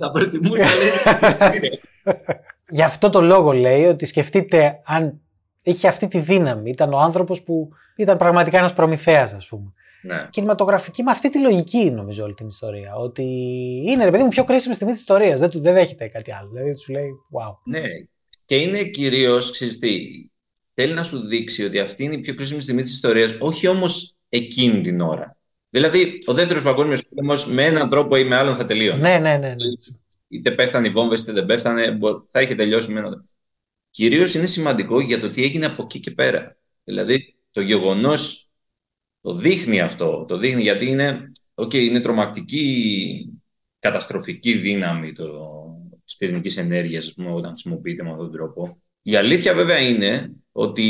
Θα 0.00 0.10
προτιμούσα, 0.10 0.64
λέει, 0.64 0.90
next 1.04 1.20
to 1.20 1.38
zero. 1.40 1.74
Γι' 2.68 2.82
αυτό 2.82 3.10
το 3.10 3.20
λόγο 3.20 3.52
λέει 3.52 3.84
ότι 3.84 4.06
σκεφτείτε 4.06 4.80
αν 4.84 5.20
είχε 5.62 5.88
αυτή 5.88 6.08
τη 6.08 6.18
δύναμη. 6.18 6.70
Ήταν 6.70 6.92
ο 6.92 6.98
άνθρωπος 6.98 7.42
που 7.42 7.68
ήταν 7.96 8.16
πραγματικά 8.16 8.58
ένας 8.58 8.72
προμηθέας 8.74 9.32
ας 9.32 9.46
πούμε. 9.48 9.72
Ναι. 10.02 10.28
Κινηματογραφική 10.30 11.02
με 11.02 11.10
αυτή 11.10 11.30
τη 11.30 11.38
λογική 11.38 11.90
νομίζω 11.90 12.24
όλη 12.24 12.34
την 12.34 12.46
ιστορία. 12.46 12.94
Ότι 12.94 13.22
είναι 13.86 14.04
ρε 14.04 14.10
παιδί 14.10 14.22
μου 14.22 14.28
πιο 14.28 14.44
κρίσιμη 14.44 14.74
στιγμή 14.74 14.92
της 14.92 15.02
ιστορίας. 15.02 15.40
Δεν, 15.40 15.50
του, 15.50 15.60
δεν 15.60 15.74
δέχεται 15.74 16.06
κάτι 16.08 16.32
άλλο. 16.32 16.50
Δηλαδή 16.52 16.78
σου 16.78 16.92
λέει 16.92 17.08
wow. 17.32 17.56
Ναι. 17.64 17.82
Και 18.44 18.56
είναι 18.56 18.82
κυρίως, 18.82 19.50
ξέρεις 19.50 19.78
τι, 19.78 20.00
θέλει 20.74 20.92
να 20.92 21.02
σου 21.02 21.26
δείξει 21.26 21.64
ότι 21.64 21.78
αυτή 21.78 22.04
είναι 22.04 22.14
η 22.14 22.18
πιο 22.18 22.34
κρίσιμη 22.34 22.62
στιγμή 22.62 22.82
της 22.82 22.92
ιστορίας, 22.92 23.36
όχι 23.38 23.66
όμως 23.66 24.16
εκείνη 24.28 24.80
την 24.80 25.00
ώρα. 25.00 25.36
Δηλαδή, 25.70 26.18
ο 26.26 26.32
δεύτερος 26.32 26.62
παγκόσμιος 26.62 27.08
πόλεμος 27.08 27.46
με 27.46 27.64
έναν 27.64 27.88
τρόπο 27.88 28.16
ή 28.16 28.24
με 28.24 28.36
άλλον 28.36 28.54
θα 28.54 28.64
τελείωνε. 28.64 29.00
Ναι, 29.00 29.18
ναι, 29.18 29.36
ναι. 29.36 29.48
ναι. 29.48 29.54
είτε 30.28 30.50
πέφτανε 30.50 30.86
οι 30.86 30.90
βόμβες 30.90 31.22
είτε 31.22 31.32
δεν 31.32 31.46
πέφτανε, 31.46 31.90
μπο- 31.90 32.22
θα 32.26 32.42
είχε 32.42 32.54
τελειώσει 32.54 32.92
με 32.92 32.98
ένα. 32.98 33.24
Κυρίως 33.90 34.34
είναι 34.34 34.46
σημαντικό 34.46 35.00
για 35.00 35.20
το 35.20 35.30
τι 35.30 35.42
έγινε 35.42 35.66
από 35.66 35.82
εκεί 35.82 36.00
και 36.00 36.10
πέρα. 36.10 36.56
Δηλαδή, 36.84 37.34
το 37.50 37.60
γεγονός 37.60 38.41
το 39.22 39.34
δείχνει 39.34 39.80
αυτό. 39.80 40.24
Το 40.28 40.38
δείχνει 40.38 40.62
γιατί 40.62 40.86
είναι, 40.86 41.32
okay, 41.54 41.74
είναι 41.74 42.00
τρομακτική 42.00 43.28
καταστροφική 43.78 44.52
δύναμη 44.52 45.12
το, 45.12 45.28
της 46.04 46.16
πυρηνικής 46.16 46.56
ενέργειας, 46.56 47.06
ας 47.06 47.14
πούμε, 47.14 47.32
όταν 47.32 47.50
χρησιμοποιείται 47.50 48.02
με 48.02 48.10
αυτόν 48.10 48.24
τον 48.24 48.34
τρόπο. 48.36 48.82
Η 49.02 49.16
αλήθεια 49.16 49.54
βέβαια 49.54 49.78
είναι 49.78 50.32
ότι 50.52 50.86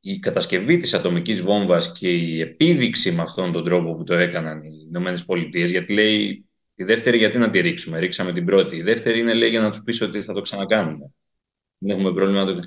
η 0.00 0.18
κατασκευή 0.18 0.76
της 0.76 0.94
ατομικής 0.94 1.40
βόμβας 1.40 1.98
και 1.98 2.12
η 2.12 2.40
επίδειξη 2.40 3.12
με 3.12 3.22
αυτόν 3.22 3.52
τον 3.52 3.64
τρόπο 3.64 3.94
που 3.94 4.04
το 4.04 4.14
έκαναν 4.14 4.64
οι 4.64 4.84
Ηνωμένες 4.88 5.24
Πολιτείες, 5.24 5.70
γιατί 5.70 5.92
λέει 5.92 6.44
Τη 6.74 6.84
δεύτερη, 6.84 7.18
γιατί 7.18 7.38
να 7.38 7.48
τη 7.48 7.60
ρίξουμε. 7.60 7.98
Ρίξαμε 7.98 8.32
την 8.32 8.44
πρώτη. 8.44 8.76
Η 8.76 8.82
δεύτερη 8.82 9.18
είναι 9.18 9.34
λέει 9.34 9.48
για 9.48 9.60
να 9.60 9.70
τους 9.70 9.82
πεις 9.82 10.00
ότι 10.00 10.22
θα 10.22 10.32
το 10.32 10.40
ξανακάνουμε. 10.40 11.10
Δεν 11.78 11.96
έχουμε 11.96 12.12
πρόβλημα 12.12 12.44
να 12.44 12.54
το 12.54 12.62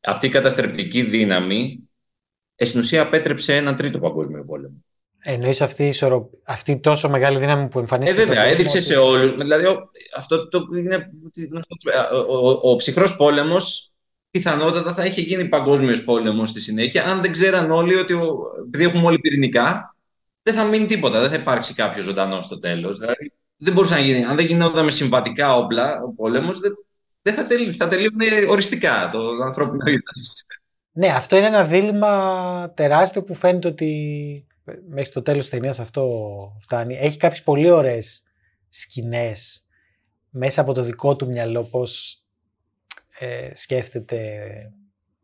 Αυτή 0.00 0.26
η 0.26 0.30
καταστρεπτική 0.30 1.02
δύναμη 1.02 1.89
ε, 2.62 2.64
στην 2.64 2.80
ουσία 2.80 3.02
απέτρεψε 3.02 3.56
ένα 3.56 3.74
τρίτο 3.74 3.98
παγκόσμιο 3.98 4.44
πόλεμο. 4.44 4.84
Εννοείς 5.22 5.60
αυτή, 5.60 5.82
η 5.84 5.86
ισορροπ... 5.86 6.32
αυτή 6.44 6.72
η 6.72 6.78
τόσο 6.78 7.08
μεγάλη 7.08 7.38
δύναμη 7.38 7.68
που 7.68 7.78
Ε, 7.78 7.80
εμφανίστηκε 7.80 8.20
βέβαια, 8.24 8.34
στον 8.34 8.48
κόσμο, 8.48 8.60
έδειξε 8.60 8.76
ότι- 8.76 8.86
σε 8.86 8.96
όλους. 8.96 9.36
Δηλαδή, 9.36 9.66
ο, 9.66 9.90
αυτό 10.16 10.48
το 10.48 10.66
είναι 10.76 11.10
γνωστό. 11.50 11.76
Ο, 12.28 12.48
ο, 12.48 12.70
ο 12.70 12.76
ψυχρός 12.76 13.16
πόλεμος 13.16 13.92
πιθανότατα 14.30 14.94
θα 14.94 15.04
είχε 15.04 15.20
γίνει 15.20 15.48
παγκόσμιος 15.48 16.04
πόλεμος 16.04 16.48
στη 16.48 16.60
συνέχεια, 16.60 17.04
αν 17.04 17.20
δεν 17.20 17.32
ξέραν 17.32 17.70
όλοι 17.70 17.94
ότι, 17.96 18.12
ο, 18.12 18.38
επειδή 18.66 18.84
έχουμε 18.84 19.06
όλοι 19.06 19.18
πυρηνικά, 19.18 19.96
δεν 20.42 20.54
θα 20.54 20.64
μείνει 20.64 20.86
τίποτα. 20.86 21.20
Δεν 21.20 21.30
θα 21.30 21.36
υπάρξει 21.36 21.74
κάποιος 21.74 22.04
ζωντανός 22.04 22.44
στο 22.44 22.58
τέλος. 22.58 22.98
Δηλαδή, 22.98 23.32
δεν 23.56 23.72
μπορούσε 23.72 23.94
να 23.94 24.00
γίνει. 24.00 24.24
Αν 24.24 24.36
δεν 24.36 24.46
γινόταν 24.46 24.84
με 24.84 24.90
συμβατικά 24.90 25.56
όπλα 25.56 26.02
ο 26.02 26.12
πόλεμος, 26.12 26.60
δεν, 26.60 26.72
δεν 27.22 27.34
θα, 27.34 27.46
τελεί, 27.46 27.64
θα 27.72 27.88
τελείωνε 27.88 28.26
οριστικά 28.48 29.10
το 29.12 29.20
ανθρώπινο 29.44 29.84
είδο. 29.86 30.00
Ναι, 30.92 31.08
αυτό 31.08 31.36
είναι 31.36 31.46
ένα 31.46 31.64
δίλημα 31.64 32.72
τεράστιο 32.76 33.22
που 33.22 33.34
φαίνεται 33.34 33.68
ότι 33.68 34.46
μέχρι 34.88 35.12
το 35.12 35.22
τέλος 35.22 35.40
της 35.40 35.50
ταινίας 35.50 35.80
αυτό 35.80 36.06
φτάνει. 36.60 36.96
Έχει 36.96 37.16
κάποιες 37.16 37.42
πολύ 37.42 37.70
ωραίες 37.70 38.22
σκηνές 38.68 39.66
μέσα 40.30 40.60
από 40.60 40.72
το 40.72 40.82
δικό 40.82 41.16
του 41.16 41.26
μυαλό 41.26 41.64
πώς 41.64 42.22
ε, 43.18 43.50
σκέφτεται 43.54 44.38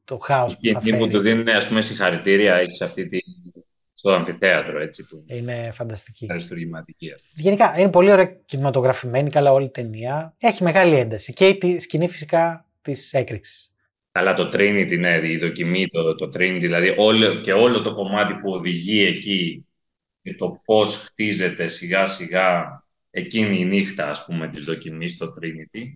το 0.04 0.18
χάος 0.18 0.54
που 0.54 0.60
Και 0.60 0.72
θα 0.72 0.78
εκεί 0.82 0.96
που 0.96 1.04
του 1.08 1.10
φέρει. 1.20 1.22
δίνουν 1.32 1.48
ας 1.48 1.68
πούμε, 1.68 1.80
συγχαρητήρια 1.80 2.54
έχεις 2.54 2.80
αυτή 2.80 3.06
τη, 3.06 3.18
στο 3.94 4.10
αμφιθέατρο, 4.12 4.80
έτσι. 4.80 5.06
Που 5.06 5.24
Είναι 5.26 5.70
φανταστική. 5.74 6.26
αριστουργηματική. 6.30 7.14
Γενικά 7.34 7.78
είναι 7.78 7.90
πολύ 7.90 8.10
ωραία 8.12 8.26
κινηματογραφημένη, 8.44 9.30
καλά 9.30 9.52
όλη 9.52 9.66
η 9.66 9.70
ταινία. 9.70 10.34
Έχει 10.38 10.62
μεγάλη 10.62 10.96
ένταση. 10.96 11.32
Και 11.32 11.46
η 11.48 11.78
σκηνή 11.78 12.08
φυσικά 12.08 12.66
της 12.82 13.12
έκρηξης. 13.12 13.70
Αλλά 14.16 14.34
το 14.34 14.48
Trinity, 14.52 14.98
ναι, 14.98 15.20
η 15.22 15.36
δοκιμή, 15.36 15.88
το, 15.88 16.14
το 16.14 16.26
Trinity, 16.26 16.58
δηλαδή 16.60 16.94
όλο, 16.96 17.34
και 17.34 17.52
όλο 17.52 17.82
το 17.82 17.92
κομμάτι 17.92 18.34
που 18.34 18.52
οδηγεί 18.52 19.04
εκεί 19.04 19.66
και 20.22 20.34
το 20.34 20.60
πώς 20.64 20.96
χτίζεται 20.96 21.66
σιγά 21.66 22.06
σιγά 22.06 22.82
εκείνη 23.10 23.58
η 23.58 23.64
νύχτα, 23.64 24.10
ας 24.10 24.24
πούμε, 24.24 24.48
της 24.48 24.64
δοκιμής 24.64 25.12
στο 25.12 25.26
Trinity, 25.26 25.92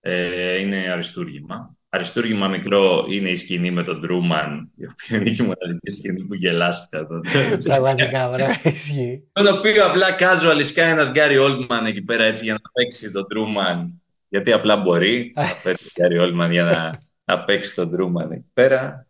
ε, 0.00 0.58
είναι 0.60 0.76
αριστούργημα. 0.76 1.76
Αριστούργημα 1.88 2.48
μικρό 2.48 3.06
είναι 3.08 3.28
η 3.28 3.36
σκηνή 3.36 3.70
με 3.70 3.82
τον 3.82 4.00
Τρούμαν, 4.00 4.70
η 4.76 4.84
οποία 4.84 5.16
είναι 5.16 5.30
και 5.30 5.42
η 5.42 5.46
μοναδική 5.46 5.90
σκηνή 5.90 6.24
που 6.24 6.34
γελάστηκα 6.34 7.06
τότε. 7.06 7.58
Πραγματικά, 7.62 8.30
βράδυ, 8.30 8.68
ισχύει. 8.68 9.22
Το 9.32 9.54
οποίο 9.54 9.86
απλά 9.86 10.06
casual 10.18 10.64
σκάει 10.64 10.90
ένας 10.90 11.10
Γκάρι 11.10 11.36
Όλτμαν 11.36 11.86
εκεί 11.86 12.02
πέρα 12.02 12.24
έτσι 12.24 12.44
για 12.44 12.52
να 12.52 12.70
παίξει 12.72 13.12
τον 13.12 13.28
Τρούμαν, 13.28 14.00
γιατί 14.28 14.52
απλά 14.52 14.76
μπορεί 14.76 15.32
να 15.34 15.54
παίξει 15.62 15.84
τον 15.84 15.92
Γκάρι 16.00 16.18
Όλτμαν 16.18 16.50
για 16.50 16.64
να, 16.64 17.07
να 17.28 17.44
παίξει 17.44 17.74
τον 17.74 17.90
Τρούμαν 17.90 18.32
εκεί 18.32 18.50
πέρα. 18.54 19.06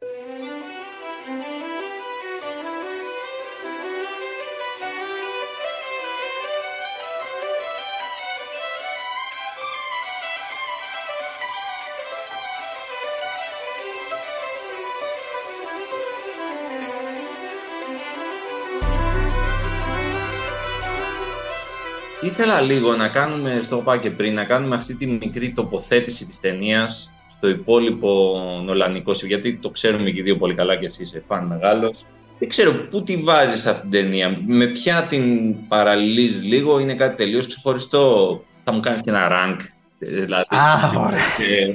Ήθελα 22.21 22.61
λίγο 22.61 22.97
να 22.97 23.09
κάνουμε, 23.09 23.61
στο 23.63 23.77
είπα 23.77 23.99
και 23.99 24.11
πριν, 24.11 24.35
να 24.35 24.45
κάνουμε 24.45 24.75
αυτή 24.75 24.95
τη 24.95 25.07
μικρή 25.07 25.53
τοποθέτηση 25.53 26.27
της 26.27 26.41
ταινίας 26.41 27.13
στο 27.39 27.49
υπόλοιπο 27.49 28.41
νολανικό 28.65 29.13
γιατί 29.13 29.57
το 29.57 29.71
ξέρουμε 29.71 30.11
και 30.11 30.19
οι 30.21 30.23
δύο 30.23 30.37
πολύ 30.37 30.55
καλά 30.55 30.77
και 30.77 30.87
εσύ 30.87 31.03
είσαι 31.03 31.23
φαν 31.27 31.47
μεγάλος. 31.47 32.05
Δεν 32.39 32.49
ξέρω 32.49 32.73
πού 32.75 33.03
τη 33.03 33.17
βάζεις 33.17 33.67
αυτή 33.67 33.81
την 33.81 33.91
ταινία, 33.91 34.41
με 34.47 34.67
ποια 34.67 35.03
την 35.03 35.55
παραλληλείς 35.69 36.45
λίγο, 36.45 36.79
είναι 36.79 36.95
κάτι 36.95 37.17
τελείως 37.17 37.47
ξεχωριστό. 37.47 38.45
Θα 38.65 38.73
μου 38.73 38.81
κάνεις 38.81 39.01
και 39.03 39.11
ένα 39.11 39.29
rank, 39.31 39.57
δηλαδή. 39.99 40.45
Α, 40.57 40.91
ωραία. 40.97 41.21
Και- 41.39 41.75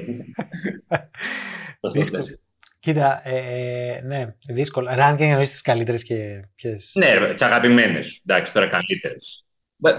Δύσκολο. 1.93 2.23
Κοίτα, 2.79 3.21
ε, 3.29 4.01
ναι, 4.05 4.35
δύσκολο. 4.47 4.89
Ranking 4.97 5.15
εννοείς 5.19 5.49
τις 5.49 5.61
καλύτερες 5.61 6.03
και 6.03 6.45
ποιες; 6.55 6.91
Ναι, 6.95 7.13
ρε, 7.13 7.33
τις 7.33 7.41
αγαπημένες 7.41 8.07
σου. 8.07 8.21
Εντάξει, 8.27 8.53
τώρα 8.53 8.67
καλύτερες. 8.67 9.45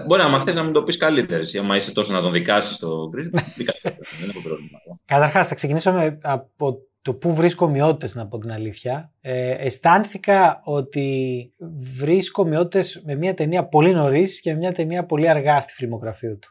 Μπορεί 0.07 0.23
να 0.23 0.29
μαθαίνεις 0.29 0.55
να 0.55 0.62
μην 0.62 0.73
το 0.73 0.83
πεις 0.83 0.97
καλύτερε. 0.97 1.42
Άμα 1.61 1.77
είσαι 1.77 1.92
τόσο 1.92 2.12
να 2.12 2.20
τον 2.20 2.33
δικάσεις 2.33 2.79
το 2.79 3.09
γκρι, 3.09 3.23
δικάσεις 3.57 3.83
τον. 3.83 3.92
Δεν 4.20 4.29
έχω 4.31 4.42
πρόβλημα. 4.42 4.79
Καταρχάς, 5.05 5.49
θα 5.49 5.55
ξεκινήσω 5.55 5.92
με, 5.92 6.18
από 6.23 6.79
το 7.03 7.14
πού 7.14 7.35
βρίσκω 7.35 7.66
ομοιότητες, 7.66 8.14
να 8.14 8.27
πω 8.27 8.38
την 8.38 8.53
αλήθεια. 8.53 9.12
Ε, 9.20 9.51
αισθάνθηκα 9.51 10.61
ότι 10.64 11.53
βρίσκω 11.97 12.42
ομοιότητες 12.42 13.03
με 13.05 13.14
μια 13.14 13.35
ταινία 13.35 13.66
πολύ 13.66 13.92
νωρίς 13.92 14.40
και 14.40 14.55
μια 14.55 14.73
ταινία 14.73 15.05
πολύ 15.05 15.29
αργά 15.29 15.61
στη 15.61 15.73
φιλμογραφία 15.73 16.37
του. 16.38 16.49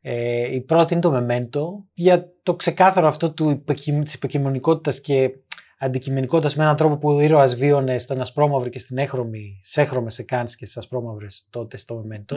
Ε, 0.00 0.54
η 0.54 0.60
πρώτη 0.60 0.92
είναι 0.92 1.02
το 1.02 1.26
Memento, 1.28 1.84
για 1.94 2.32
το 2.42 2.54
ξεκάθαρο 2.54 3.06
αυτό 3.06 3.32
του, 3.32 3.50
υποκει- 3.50 4.02
της 4.02 4.14
υποκειμονικότητας 4.14 5.00
και 5.00 5.30
αντικειμενικότητας 5.78 6.56
με 6.56 6.62
έναν 6.64 6.76
τρόπο 6.76 6.96
που 6.96 7.08
ο 7.10 7.20
ήρωας 7.20 7.54
βίωνε 7.56 7.98
στην 7.98 8.20
ασπρόμαυρη 8.20 8.70
και 8.70 8.78
στην 8.78 8.98
έχρωμη, 8.98 9.60
σε 9.62 9.80
έχρωμες 9.80 10.18
εκάνσεις 10.18 10.56
και 10.56 10.64
στις 10.64 10.76
ασπρόμαυρες 10.76 11.46
τότε 11.50 11.76
στο 11.76 12.04
Memento. 12.10 12.36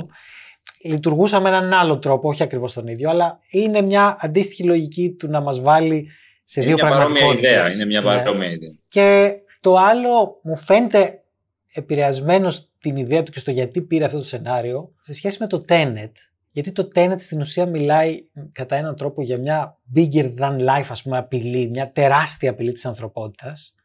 Λειτουργούσα 0.84 1.40
με 1.40 1.50
έναν 1.50 1.74
άλλο 1.74 2.00
τρόπο, 2.00 2.30
όχι 2.30 2.44
ακριβώς 2.44 2.74
τον 2.74 2.88
ίδιο, 2.88 3.10
αλλά 3.10 3.40
είναι 3.50 3.82
μια 3.82 4.18
αντίστοιχη 4.20 4.64
λογική 4.64 5.12
του 5.12 5.28
να 5.28 5.42
μας 5.42 5.62
βάλει 5.62 6.08
σε 6.44 6.62
Είναι 6.62 6.74
δύο 6.74 6.84
μια 6.84 6.94
παρόμοια 6.94 7.20
πραγματικότητες. 7.20 7.50
ιδέα. 7.52 7.74
Είναι 7.74 7.86
μια 7.86 8.02
Ναι. 8.02 8.06
παρόμοια 8.06 8.50
ιδέα. 8.50 8.70
Και 8.90 9.34
το 9.62 9.76
άλλο 9.78 10.40
μου 10.44 10.56
φαίνεται 10.58 11.22
επηρεασμένο 11.74 12.50
στην 12.50 12.96
ιδέα 12.96 13.24
του 13.24 13.32
και 13.32 13.40
στο 13.40 13.52
γιατί 13.52 13.82
πήρε 13.82 14.06
αυτό 14.06 14.18
το 14.18 14.24
σενάριο 14.24 14.92
σε 15.02 15.14
σχέση 15.14 15.38
με 15.40 15.48
το 15.48 15.62
Tenet. 15.68 16.12
Γιατί 16.58 16.72
το 16.72 16.88
Tenet 16.96 17.16
στην 17.18 17.40
ουσία 17.40 17.66
μιλάει 17.66 18.24
κατά 18.52 18.76
έναν 18.76 18.96
τρόπο 18.96 19.22
για 19.22 19.38
μια 19.38 19.78
bigger 19.96 20.34
than 20.38 20.60
life 20.60 20.88
ας 20.90 21.02
πούμε 21.04 21.18
απειλή, 21.18 21.70
μια 21.70 21.92
τεράστια 21.92 22.50
απειλή 22.50 22.72
της 22.72 22.86
ανθρωπότητας 22.86 23.76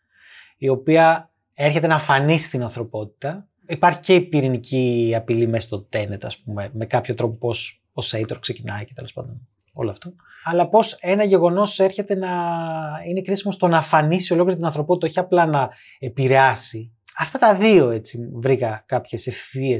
η 0.56 0.68
οποία 0.68 1.30
έρχεται 1.54 1.87
να 1.87 1.98
φανεί 1.98 2.38
στην 2.38 2.62
ανθρωπότητα. 2.62 3.48
Υπάρχει 3.66 4.00
και 4.00 4.14
η 4.14 4.20
πυρηνική 4.20 5.12
απειλή 5.16 5.46
μέσα 5.46 5.66
στο 5.66 5.88
Tenet 5.92 6.18
ας 6.22 6.38
πούμε 6.38 6.70
με 6.74 6.87
κάποιο 6.87 7.14
τρόπο 7.14 7.35
πώς 7.35 7.82
ο 7.92 8.00
Σέιτορ 8.00 8.38
ξεκινάει 8.38 8.85
και 8.85 8.92
τέλος 8.94 9.12
πάντων 9.12 9.48
όλο 9.72 9.90
αυτό. 9.90 10.14
Αλλά 10.44 10.68
πώς 10.68 10.92
ένα 11.00 11.24
γεγονός 11.24 11.80
έρχεται 11.80 12.14
να 12.14 12.28
είναι 13.08 13.20
κρίσιμο 13.20 13.52
στο 13.52 13.68
να 13.68 13.78
αφανίσει 13.78 14.32
ολόκληρη 14.32 14.56
την 14.56 14.66
ανθρωπότητα, 14.66 15.06
όχι 15.06 15.18
απλά 15.18 15.46
να 15.46 15.70
επηρεάσει. 15.98 16.92
Αυτά 17.18 17.38
τα 17.38 17.54
δύο 17.54 17.90
έτσι 17.90 18.28
βρήκα 18.32 18.85
κάποιες 18.87 19.26
ευθείε 19.26 19.78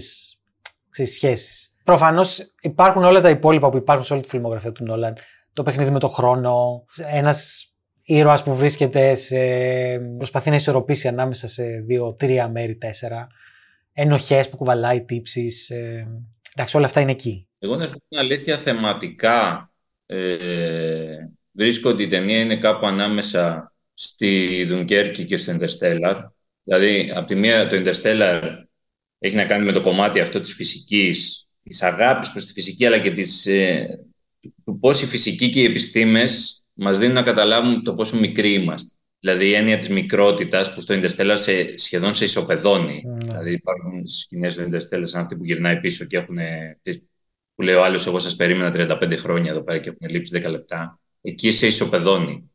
σχέσεις. 0.91 1.72
Προφανώς 1.85 2.55
υπάρχουν 2.61 3.05
όλα 3.05 3.21
τα 3.21 3.31
υπόλοιπα 3.31 3.71
που 3.71 3.77
υπάρχουν 3.77 4.07
σε 4.07 4.13
όλη 4.13 4.23
τη 4.23 4.29
φιλμογραφία 4.29 4.73
του 4.73 4.85
Νόλαν. 4.85 5.17
Το 5.53 5.63
παιχνίδι 5.63 5.91
με 5.91 5.99
το 5.99 6.09
χρόνο, 6.09 6.85
ένας 7.11 7.73
ήρωας 8.03 8.43
που 8.43 8.57
βρίσκεται 8.57 9.15
σε. 9.15 9.39
προσπαθεί 10.17 10.51
να 10.51 10.57
ισορροπήσει 10.57 11.09
ανάμεσα 11.09 11.49
σε 11.49 11.65
δύο-τρία 11.65 12.49
μέρη, 12.49 12.77
τέσσερα. 12.77 13.27
Ενοχές 13.93 14.49
που 14.49 14.57
κουβαλάει 14.57 15.05
τύψεις. 15.05 15.71
Ε, 15.71 16.09
εντάξει, 16.55 16.77
όλα 16.77 16.87
αυτά 16.87 17.01
είναι 17.01 17.11
εκεί. 17.11 17.49
Εγώ 17.59 17.77
να 17.77 17.87
σου 17.87 17.93
πω 17.93 18.05
την 18.09 18.19
αλήθεια, 18.19 18.57
θεματικά 18.57 19.71
ε, 20.07 21.17
βρίσκω 21.53 21.91
ότι 21.91 22.03
η 22.03 22.09
ταινία 22.09 22.41
είναι 22.41 22.57
κάπου 22.57 22.87
ανάμεσα 22.87 23.73
στη 23.95 24.65
Δουνκέρκη 24.65 25.25
και 25.25 25.37
στο 25.37 25.57
Interstellar. 25.59 26.17
Δηλαδή, 26.63 27.13
από 27.15 27.27
τη 27.27 27.35
μία 27.35 27.67
το 27.69 27.77
Interstellar 27.77 28.43
έχει 29.19 29.37
να 29.37 29.45
κάνει 29.45 29.65
με 29.65 29.73
το 29.73 29.81
κομμάτι 29.81 30.21
αυτό 30.21 30.41
της 30.41 30.55
φυσικής, 30.55 31.49
της 31.63 31.83
αγάπης 31.83 32.31
προς 32.31 32.47
τη 32.47 32.53
φυσική, 32.53 32.87
αλλά 32.87 32.99
και 32.99 33.11
της, 33.11 33.47
ε, 33.47 33.99
του 34.65 34.79
πώς 34.79 35.03
η 35.03 35.07
φυσική 35.07 35.51
και 35.51 35.61
οι 35.61 35.65
επιστήμες 35.65 36.65
μας 36.73 36.99
δίνουν 36.99 37.15
να 37.15 37.23
καταλάβουμε 37.23 37.81
το 37.83 37.95
πόσο 37.95 38.17
μικροί 38.17 38.53
είμαστε. 38.53 38.97
Δηλαδή 39.21 39.47
η 39.47 39.55
έννοια 39.55 39.79
της 39.79 39.89
μικρότητας 39.89 40.75
που 40.75 40.81
στο 40.81 40.95
Interstellar 40.95 41.35
σε, 41.35 41.79
σχεδόν 41.79 42.15
σε 42.15 42.25
ισοπεδώνει. 42.25 43.03
Ναι. 43.07 43.25
Δηλαδή 43.25 43.53
υπάρχουν 43.53 44.07
σκηνές 44.07 44.53
στο 44.53 44.63
Interstellar 44.63 45.03
σαν 45.03 45.23
αυτή 45.23 45.37
που 45.37 45.45
γυρνάει 45.45 45.81
πίσω 45.81 46.05
και 46.05 46.17
έχουν 46.17 46.39
που 47.55 47.63
λέει 47.63 47.75
ο 47.75 47.85
άλλος, 47.85 48.07
εγώ 48.07 48.19
σας 48.19 48.37
περίμενα 48.37 48.99
35 49.01 49.17
χρόνια 49.17 49.51
εδώ 49.51 49.63
πέρα 49.63 49.79
και 49.79 49.89
έχουν 49.89 50.09
λείψει 50.09 50.43
10 50.45 50.51
λεπτά. 50.51 51.01
Εκεί 51.21 51.51
σε 51.51 51.67
ισοπεδώνει 51.67 52.52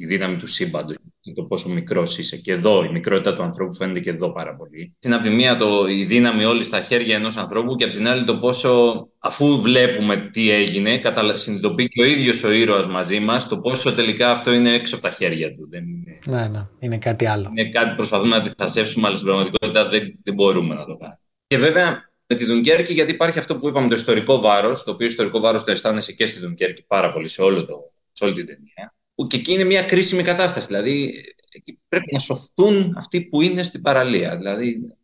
η 0.00 0.06
δύναμη 0.06 0.36
του 0.36 0.46
σύμπαντος 0.46 0.96
και 1.20 1.32
το 1.32 1.42
πόσο 1.42 1.68
μικρός 1.68 2.18
είσαι. 2.18 2.36
Και 2.36 2.52
εδώ 2.52 2.84
η 2.84 2.88
μικρότητα 2.88 3.36
του 3.36 3.42
ανθρώπου 3.42 3.74
φαίνεται 3.74 4.00
και 4.00 4.10
εδώ 4.10 4.32
πάρα 4.32 4.54
πολύ. 4.56 4.96
Είναι 5.04 5.14
από 5.14 5.24
τη 5.24 5.30
μία 5.30 5.56
το, 5.56 5.86
η 5.88 6.04
δύναμη 6.04 6.44
όλη 6.44 6.64
στα 6.64 6.80
χέρια 6.80 7.14
ενός 7.16 7.36
ανθρώπου 7.36 7.76
και 7.76 7.84
από 7.84 7.92
την 7.92 8.08
άλλη 8.08 8.24
το 8.24 8.38
πόσο, 8.38 9.08
αφού 9.18 9.60
βλέπουμε 9.60 10.16
τι 10.16 10.50
έγινε, 10.50 10.98
καταλα... 10.98 11.36
συνειδητοποιεί 11.36 11.88
και 11.88 12.02
ο 12.02 12.04
ίδιος 12.04 12.44
ο 12.44 12.50
ήρωας 12.52 12.86
μαζί 12.86 13.20
μας 13.20 13.48
το 13.48 13.60
πόσο 13.60 13.94
τελικά 13.94 14.30
αυτό 14.30 14.52
είναι 14.52 14.72
έξω 14.72 14.94
από 14.94 15.04
τα 15.04 15.10
χέρια 15.10 15.54
του. 15.54 15.68
Δεν 15.70 15.84
είναι, 15.88 16.18
Ναι, 16.26 16.48
ναι, 16.48 16.66
είναι 16.78 16.98
κάτι 16.98 17.26
άλλο. 17.26 17.52
είναι 17.54 17.68
κάτι 17.68 17.88
που 17.88 17.96
προσπαθούμε 17.96 18.30
να 18.30 18.36
αντιθασέψουμε, 18.36 19.06
αλλά 19.06 19.16
στην 19.16 19.28
πραγματικότητα 19.28 19.88
δεν, 19.88 20.18
δεν 20.22 20.34
μπορούμε 20.34 20.74
να 20.74 20.84
το 20.84 20.96
κάνουμε. 20.96 21.20
Και 21.46 21.58
βέβαια 21.58 22.10
με 22.26 22.36
τη 22.36 22.44
Δουνκέρκη, 22.44 22.92
γιατί 22.92 23.12
υπάρχει 23.12 23.38
αυτό 23.38 23.58
που 23.58 23.68
είπαμε, 23.68 23.88
το 23.88 23.94
ιστορικό 23.94 24.40
βάρος, 24.40 24.82
το 24.84 24.90
οποίο 24.90 25.06
ιστορικό 25.06 25.40
βάρος 25.40 25.64
το 25.64 25.70
αισθάνεσαι 25.70 26.12
και 26.12 26.26
στη 26.26 26.40
Δουνκέρκη 26.40 26.84
πάρα 26.86 27.12
πολύ 27.12 27.28
σε, 27.28 27.42
όλο 27.42 27.64
το, 27.66 27.92
σε 28.12 28.24
όλη 28.24 28.34
την 28.34 28.46
ταινία. 28.46 28.94
Που 29.18 29.26
και 29.26 29.36
εκεί 29.36 29.52
είναι 29.52 29.64
μια 29.64 29.82
κρίσιμη 29.82 30.22
κατάσταση. 30.22 30.66
Δηλαδή, 30.66 31.12
εκεί 31.52 31.78
πρέπει 31.88 32.12
να 32.12 32.18
σωθούν 32.18 32.94
αυτοί 32.96 33.24
που 33.24 33.42
είναι 33.42 33.62
στην 33.62 33.82
παραλία. 33.82 34.36
Δηλαδή, 34.36 34.94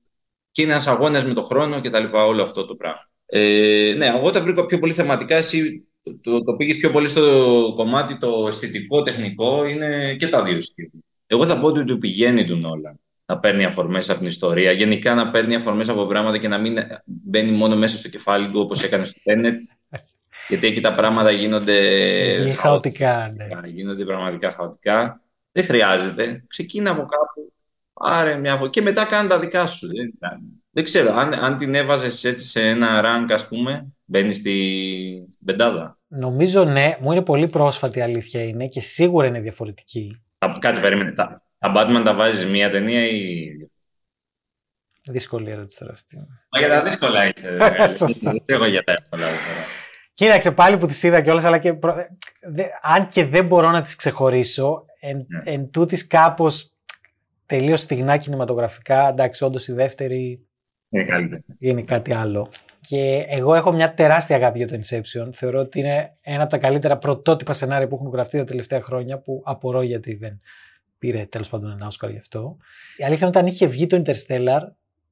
και 0.50 0.62
είναι 0.62 0.72
ένας 0.72 0.86
αγώνας 0.86 1.24
με 1.24 1.34
τον 1.34 1.44
χρόνο 1.44 1.80
και 1.80 1.90
τα 1.90 2.00
λοιπά, 2.00 2.24
όλο 2.24 2.42
αυτό 2.42 2.66
το 2.66 2.74
πράγμα. 2.74 3.10
Ε, 3.26 3.94
ναι, 3.96 4.06
εγώ 4.06 4.30
τα 4.30 4.42
βρήκα 4.42 4.66
πιο 4.66 4.78
πολύ 4.78 4.92
θεματικά. 4.92 5.36
Εσύ 5.36 5.86
το, 6.02 6.18
το, 6.20 6.44
το 6.44 6.56
πήγες 6.56 6.76
πιο 6.76 6.90
πολύ 6.90 7.08
στο 7.08 7.72
κομμάτι 7.76 8.18
το 8.18 8.46
αισθητικό, 8.48 9.02
τεχνικό. 9.02 9.64
Είναι 9.64 10.14
και 10.14 10.28
τα 10.28 10.42
δύο 10.44 10.60
στοιχεία. 10.60 10.90
Εγώ 11.26 11.46
θα 11.46 11.60
πω 11.60 11.66
ότι 11.66 11.84
του 11.84 11.98
πηγαίνει 11.98 12.44
του 12.44 12.56
Νόλαν 12.56 13.00
να 13.26 13.38
παίρνει 13.38 13.64
αφορμές 13.64 14.10
από 14.10 14.18
την 14.18 14.26
ιστορία, 14.26 14.72
γενικά 14.72 15.14
να 15.14 15.30
παίρνει 15.30 15.54
αφορμές 15.54 15.88
από 15.88 16.06
πράγματα 16.06 16.38
και 16.38 16.48
να 16.48 16.58
μην 16.58 16.78
μπαίνει 17.04 17.50
μόνο 17.50 17.76
μέσα 17.76 17.96
στο 17.96 18.08
κεφάλι 18.08 18.50
του 18.50 18.60
όπως 18.60 18.82
έκανε 18.82 19.04
στο 19.04 19.20
Tenet. 19.24 19.54
Γιατί 20.48 20.66
εκεί 20.66 20.80
τα 20.80 20.94
πράγματα 20.94 21.30
γίνονται 21.30 21.74
Είναι 22.40 22.52
χαοτικά, 22.52 23.34
ναι. 23.36 23.68
Γίνονται 23.68 24.04
πραγματικά 24.04 24.50
χαοτικά. 24.52 25.20
Δεν 25.52 25.64
χρειάζεται. 25.64 26.44
Ξεκίνα 26.46 26.90
από 26.90 27.00
κάπου. 27.00 27.52
Άρε 27.92 28.36
μια 28.36 28.52
από... 28.52 28.66
Και 28.66 28.82
μετά 28.82 29.04
κάνε 29.04 29.28
τα 29.28 29.38
δικά 29.38 29.66
σου. 29.66 29.86
Δεν, 29.86 30.38
δεν 30.70 30.84
ξέρω. 30.84 31.12
Αν, 31.12 31.34
αν 31.34 31.56
την 31.56 31.74
έβαζες 31.74 32.24
έτσι 32.24 32.46
σε 32.46 32.68
ένα 32.68 33.00
rank, 33.04 33.32
ας 33.32 33.48
πούμε, 33.48 33.86
μπαίνεις 34.04 34.36
στη, 34.36 35.28
στην 35.32 35.46
πεντάδα. 35.46 35.98
Νομίζω 36.06 36.64
ναι. 36.64 36.96
Μου 37.00 37.12
είναι 37.12 37.22
πολύ 37.22 37.48
πρόσφατη 37.48 37.98
η 37.98 38.02
αλήθεια 38.02 38.42
είναι 38.42 38.66
και 38.66 38.80
σίγουρα 38.80 39.26
είναι 39.26 39.40
διαφορετική. 39.40 40.22
Κάτσε, 40.58 40.80
περίμενε. 40.80 41.12
Τα, 41.12 41.42
τα 41.58 41.72
Batman 41.76 42.02
τα 42.04 42.14
βάζεις 42.14 42.46
μία 42.46 42.70
ταινία 42.70 43.06
ή. 43.06 43.46
Δύσκολη 45.10 45.50
ερώτηση 45.50 45.78
τώρα 45.78 45.92
αυτή. 45.92 46.16
Μα 46.50 46.58
για 46.58 46.68
τα 46.68 46.82
δύσκολα 46.82 47.26
είσαι. 47.26 47.56
δε, 47.56 47.70
Μιχάλη. 47.70 47.94
Σωστά. 48.06 48.30
Δεν 48.30 48.42
ξέρω 48.42 48.66
για 48.66 48.84
τα 48.84 48.92
εύκολα 48.92 49.26
τώρα. 49.26 49.83
Κοίταξε 50.14 50.52
πάλι 50.52 50.78
που 50.78 50.86
τις 50.86 51.02
είδα 51.02 51.20
κιόλας, 51.20 51.44
αλλά 51.44 51.58
και 51.58 51.74
προ- 51.74 51.96
δε- 52.42 52.66
αν 52.82 53.08
και 53.08 53.24
δεν 53.26 53.46
μπορώ 53.46 53.70
να 53.70 53.82
τις 53.82 53.96
ξεχωρίσω, 53.96 54.84
εν, 55.00 55.16
Ναι. 55.28 55.52
εν 55.52 55.70
τούτης 55.70 56.06
κάπως 56.06 56.72
τελείως 57.46 57.80
στιγνά 57.80 58.16
κινηματογραφικά, 58.16 59.08
εντάξει, 59.08 59.44
όντως 59.44 59.68
η 59.68 59.72
δεύτερη 59.72 60.46
Είναι 60.88 61.04
καλύτερη. 61.04 61.42
είναι 61.58 61.82
κάτι 61.82 62.14
άλλο. 62.14 62.48
Και 62.80 63.26
εγώ 63.28 63.54
έχω 63.54 63.72
μια 63.72 63.94
τεράστια 63.94 64.36
αγάπη 64.36 64.58
για 64.58 64.68
το 64.68 64.74
Inception. 64.82 65.28
Θεωρώ 65.32 65.60
ότι 65.60 65.78
είναι 65.78 66.10
ένα 66.22 66.42
από 66.42 66.50
τα 66.50 66.58
καλύτερα 66.58 66.98
πρωτότυπα 66.98 67.52
σενάρια 67.52 67.88
που 67.88 67.94
έχουν 67.94 68.10
γραφτεί 68.10 68.38
τα 68.38 68.44
τελευταία 68.44 68.80
χρόνια, 68.80 69.18
που 69.18 69.42
απορώ 69.44 69.82
γιατί 69.82 70.14
δεν 70.14 70.40
πήρε 70.98 71.26
τέλος 71.26 71.48
πάντων 71.48 71.70
ένα 71.70 71.86
Όσκαρ 71.86 72.10
γι' 72.10 72.18
αυτό. 72.18 72.56
Η 72.96 73.04
αλήθεια 73.04 73.26
είναι 73.26 73.36
όταν 73.38 73.46
είχε 73.50 73.66
βγει 73.66 73.86
το 73.86 74.02
Interstellar, 74.06 74.60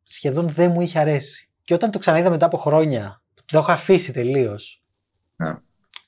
σχεδόν 0.03 0.49
δεν 0.49 0.71
μου 0.71 0.81
είχε 0.81 0.99
αρέσει. 0.99 1.49
Και 1.65 1.75
όταν 1.75 1.91
το 1.91 1.99
ξαναείδα 1.99 2.31
μετά 2.31 2.47
από 2.47 2.57
χρόνια, 2.57 3.23
που 3.35 3.43
το 3.47 3.59
έχω 3.59 3.73
αφήσει 3.73 4.13
τελείως. 4.13 4.82
Ναι. 5.43 5.55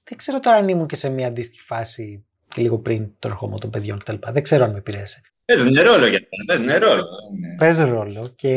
Δεν 0.05 0.19
ξέρω 0.19 0.41
τώρα 0.41 0.57
αν 0.57 0.69
ήμουν 0.69 0.87
και 0.87 0.97
σε 0.97 1.09
μια 1.09 1.27
αντίστοιχη 1.27 1.61
φάση 1.61 2.25
και 2.49 2.63
λίγο 2.63 2.79
πριν 2.79 3.09
τον 3.19 3.31
ερχομό 3.31 3.59
των 3.59 3.71
παιδιών 3.71 3.99
κτλ. 3.99 4.15
Δεν 4.33 4.43
ξέρω 4.43 4.65
αν 4.65 4.71
με 4.71 4.79
επηρέασε. 4.79 5.21
Παίζουν 5.45 5.75
ρόλο 5.75 6.07
για 6.07 6.19
αυτό. 6.19 6.45
Παίζουν 6.47 6.89
ρόλο. 6.89 7.05
Είναι. 7.37 7.55
παίζει 7.59 7.85
ρόλο 7.85 8.33
και 8.37 8.53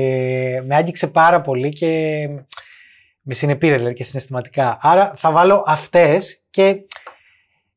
με 0.66 0.76
άγγιξε 0.76 1.08
πάρα 1.08 1.42
πολύ 1.42 1.70
και 1.70 1.90
με 3.22 3.34
συνεπήρε 3.34 3.76
δηλαδή 3.76 3.94
και 3.94 4.04
συναισθηματικά. 4.04 4.78
Άρα 4.82 5.14
θα 5.16 5.32
βάλω 5.32 5.64
αυτές 5.68 6.42
και 6.50 6.86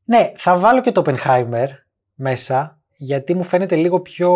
ναι, 0.05 0.31
θα 0.37 0.57
βάλω 0.57 0.81
και 0.81 0.91
το 0.91 1.01
Oppenheimer 1.05 1.67
μέσα 2.13 2.81
γιατί 2.97 3.33
μου 3.33 3.43
φαίνεται 3.43 3.75
λίγο 3.75 3.99
πιο 3.99 4.31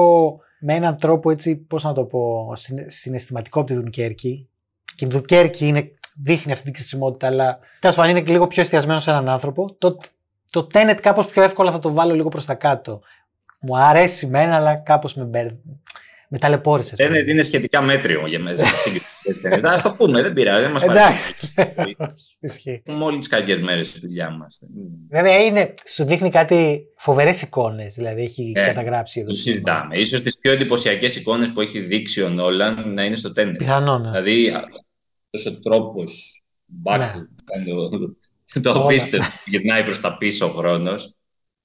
με 0.59 0.73
έναν 0.73 0.97
τρόπο 0.97 1.31
έτσι, 1.31 1.55
πώς 1.55 1.83
να 1.83 1.93
το 1.93 2.05
πω, 2.05 2.53
συναι- 2.55 2.89
συναισθηματικό 2.91 3.59
από 3.59 3.67
τη 3.67 3.73
Δουνκέρκη. 3.75 4.49
Και 4.95 5.05
η 5.05 5.07
Δουνκέρκη 5.07 5.67
είναι, 5.67 5.91
δείχνει 6.23 6.51
αυτή 6.51 6.63
την 6.63 6.73
κρισιμότητα, 6.73 7.27
αλλά 7.27 7.59
τέλος 7.79 7.95
πάντων 7.95 8.11
είναι 8.17 8.29
λίγο 8.31 8.47
πιο 8.47 8.61
εστιασμένο 8.61 8.99
σε 8.99 9.09
έναν 9.09 9.29
άνθρωπο. 9.29 9.75
Το, 9.77 9.97
το 10.49 10.67
Tenet 10.73 10.97
κάπως 11.01 11.25
πιο 11.27 11.43
εύκολα 11.43 11.71
θα 11.71 11.79
το 11.79 11.93
βάλω 11.93 12.13
λίγο 12.13 12.29
προς 12.29 12.45
τα 12.45 12.53
κάτω. 12.53 13.01
Μου 13.61 13.77
αρέσει 13.77 14.27
μένα, 14.27 14.55
αλλά 14.55 14.75
κάπως 14.75 15.13
με, 15.15 15.23
μπερ... 15.23 15.45
με 16.29 16.37
ταλαιπώρησε. 16.39 16.95
Είναι, 16.99 17.17
είναι 17.27 17.41
σχετικά 17.43 17.81
μέτριο 17.81 18.27
για 18.27 18.39
μέσα 18.39 18.65
στη 18.65 18.75
σύγκριση. 18.77 19.67
Α 19.67 19.81
το 19.83 19.95
πούμε, 19.97 20.21
δεν 20.21 20.33
πειράζει. 20.33 20.61
Δεν 20.63 20.71
μας 20.71 20.83
Εντάξει. 20.83 21.33
παρεξηγεί. 21.55 21.95
Ισχύει. 22.39 22.81
Έχουμε 22.85 23.05
όλοι 23.05 23.17
τις 23.17 23.27
κακές 23.27 23.59
μέρες 23.59 23.87
στη 23.89 23.99
δουλειά 23.99 24.29
μας. 24.29 24.59
Βέβαια 25.09 25.37
είναι, 25.43 25.73
σου 25.87 26.03
δείχνει 26.05 26.29
κάτι 26.29 26.81
φοβερές 26.97 27.41
εικόνες. 27.41 27.93
Δηλαδή 27.93 28.21
έχει 28.23 28.51
Ε, 28.55 28.65
καταγράψει 28.65 29.19
εδώ. 29.19 29.29
Το 29.29 29.35
στο 29.35 29.43
σινεμά. 29.43 29.71
συζητάμε. 29.73 29.97
Ίσως 29.97 30.21
τις 30.21 30.37
πιο 30.39 30.51
εντυπωσιακές 30.51 31.15
εικόνες 31.15 31.51
που 31.51 31.61
έχει 31.61 31.79
δείξει 31.79 32.21
ο 32.21 32.29
Νόλαν 32.29 32.93
να 32.93 33.03
είναι 33.03 33.15
στο 33.15 33.31
τέννερ. 33.31 33.55
Πιθανό, 33.55 33.97
ναι. 33.99 34.09
Δηλαδή, 34.09 34.53
αυτός 35.35 35.55
ο 35.55 35.59
τρόπος 35.59 36.41
back 36.83 36.97
Ναι. 36.97 37.11
που 37.11 37.43
κάνει 37.45 37.65
το, 37.65 37.89
το 38.61 38.69
Όλα. 38.69 38.83
απίστευτο, 38.83 39.31
γυρνάει 39.45 39.83
προς 39.83 39.99
τα 39.99 40.17
πίσω 40.17 40.45
ο 40.45 40.49
χρόνος. 40.49 41.15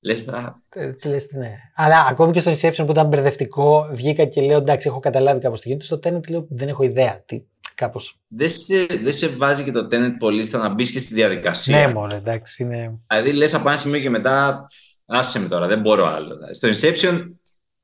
Λες 0.02 0.24
τώρα, 0.24 0.54
Ε, 0.68 0.92
τι 0.92 1.08
λες, 1.08 1.28
ναι. 1.32 1.50
Αλλά 1.74 2.06
ακόμη 2.10 2.32
και 2.32 2.40
στο 2.40 2.50
Inception 2.50 2.84
που 2.86 2.90
ήταν 2.92 3.06
μπερδευτικό, 3.06 3.88
βγήκα 3.92 4.24
και 4.24 4.40
λέω 4.40 4.56
εντάξει, 4.58 4.88
έχω 4.88 4.98
καταλάβει 5.00 5.40
κάπως 5.40 5.60
τι 5.60 5.68
γίνεται. 5.68 5.84
Στο 5.84 5.96
Tenet 5.96 6.28
λέω 6.30 6.46
δεν 6.50 6.68
έχω 6.68 6.82
ιδέα. 6.82 7.22
Τι, 7.26 7.42
κάπως. 7.74 8.18
δεν 8.28 8.50
σε, 8.50 8.86
δεν 8.86 9.12
σε 9.12 9.28
βάζει 9.28 9.64
και 9.64 9.70
το 9.70 9.86
Tenet 9.90 10.12
πολύ 10.18 10.44
στο 10.44 10.58
να 10.58 10.68
μπεις 10.68 10.90
και 10.92 10.98
στη 10.98 11.14
διαδικασία. 11.14 11.86
Ναι, 11.86 11.92
μωρέ, 11.92 12.16
εντάξει, 12.16 12.62
είναι. 12.62 12.98
Δηλαδή 13.06 13.32
λες 13.32 13.54
από 13.54 13.68
ένα 13.68 13.78
σημείο 13.78 14.00
και 14.00 14.10
μετά, 14.10 14.66
άσε 15.06 15.38
με 15.38 15.48
τώρα, 15.48 15.66
δεν 15.66 15.80
μπορώ 15.80 16.06
άλλο. 16.06 16.34
Δηλαδή, 16.36 16.54
Στο 16.54 16.68
Inception 16.68 17.24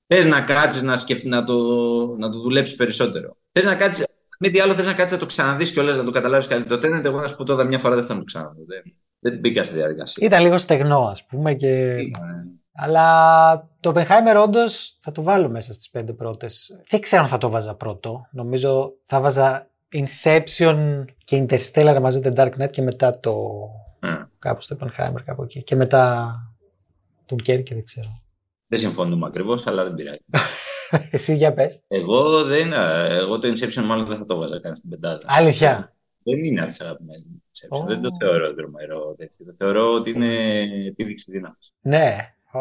θες 0.06 0.26
να 0.26 0.40
κάτσεις 0.40 0.82
να, 0.82 0.96
σκεφ... 0.96 1.24
να, 1.24 1.44
το... 1.44 1.54
να 2.18 2.30
το 2.30 2.40
δουλέψεις 2.40 2.76
περισσότερο. 2.76 3.36
Θες 3.52 3.64
να 3.64 3.74
κάτσεις, 3.74 4.06
με 4.38 4.48
τι 4.48 4.60
άλλο 4.60 4.74
θες 4.74 4.86
να 4.86 4.92
κάτσεις 4.92 5.12
να 5.12 5.18
το 5.18 5.26
ξαναδείς 5.26 5.72
κιόλας, 5.72 5.96
να 5.96 6.04
το 6.04 6.10
καταλάβεις 6.10 6.46
καλύτερα. 6.46 6.80
Το 6.80 6.88
Tenet, 6.88 7.04
εγώ 7.04 7.20
να 7.20 7.26
σου 7.26 7.36
πω 7.36 7.44
τώρα 7.44 7.64
μια 7.64 7.78
φορά 7.78 7.94
δεν 7.94 8.04
θα 8.04 8.16
το 8.16 8.24
ξαναδώ. 8.24 8.64
Δεν, 8.66 8.82
δεν 9.18 9.38
μπήκα 9.38 9.64
στη 9.64 9.74
διαδικασία. 9.74 10.26
Ήταν 10.26 10.42
λίγο 10.42 10.58
στεγνό, 10.58 11.00
ας 11.00 11.24
πούμε. 11.24 11.54
Και... 11.54 11.94
Ήταν, 11.94 12.60
Αλλά 12.72 13.68
το 13.80 13.92
Oppenheimer 13.94 14.42
όντως 14.42 14.96
θα 15.00 15.12
το 15.12 15.22
βάλω 15.22 15.48
μέσα 15.48 15.72
στις 15.72 15.90
πέντε 15.90 16.12
πρώτες. 16.12 16.80
Δεν 16.88 17.00
ξέρω 17.00 17.22
αν 17.22 17.28
θα 17.28 17.38
το 17.38 17.50
βάζα 17.50 17.74
πρώτο. 17.74 18.26
Νομίζω 18.30 18.92
θα 19.04 19.20
βάζα 19.20 19.70
Inception 19.92 21.04
και 21.24 21.46
Interstellar 21.48 21.98
μαζί 22.00 22.20
με 22.24 22.32
Dark 22.36 22.50
Knight 22.62 22.70
και 22.70 22.82
μετά 22.82 23.18
το. 23.20 23.36
ε. 24.00 24.08
κάπου 24.38 24.60
στο 24.60 24.76
Oppenheimer, 24.80 25.22
κάπου 25.24 25.42
εκεί. 25.42 25.62
Και 25.62 25.76
μετά 25.76 26.34
τον 27.26 27.38
Κέρκη, 27.38 27.74
δεν 27.74 27.84
ξέρω. 27.84 28.08
Δεν 28.66 28.78
συμφωνούμε 28.78 29.26
ακριβώς, 29.26 29.66
αλλά 29.66 29.84
δεν 29.84 29.94
πειράζει. 29.94 30.18
Εσύ 31.10 31.34
για 31.34 31.54
πες. 31.54 31.80
Εγώ, 31.88 32.44
δεν, 32.44 32.72
εγώ 33.10 33.38
το 33.38 33.48
Inception 33.48 33.82
μάλλον 33.84 34.06
δεν 34.06 34.16
θα 34.16 34.24
το 34.24 34.36
βάζα 34.36 34.60
καν 34.60 34.74
στην 34.74 34.90
πεντάδα. 34.90 35.22
Αλήθεια. 35.26 35.96
Δεν 36.22 36.44
είναι 36.44 36.60
από 36.60 36.68
τις 36.68 36.80
αγαπημένες 36.80 37.24
μου. 37.24 37.42
Inception. 37.52 37.82
Ω. 37.82 37.86
Δεν 37.86 38.00
το 38.00 38.08
θεωρώ 38.20 38.54
δρομερό 38.54 39.14
τέτοιο. 39.18 39.46
Το 39.46 39.52
θεωρώ 39.52 39.92
ότι 39.92 40.10
είναι 40.10 40.34
επίδειξη 40.86 41.30
δύναμης. 41.30 41.72
Ναι. 41.80 42.16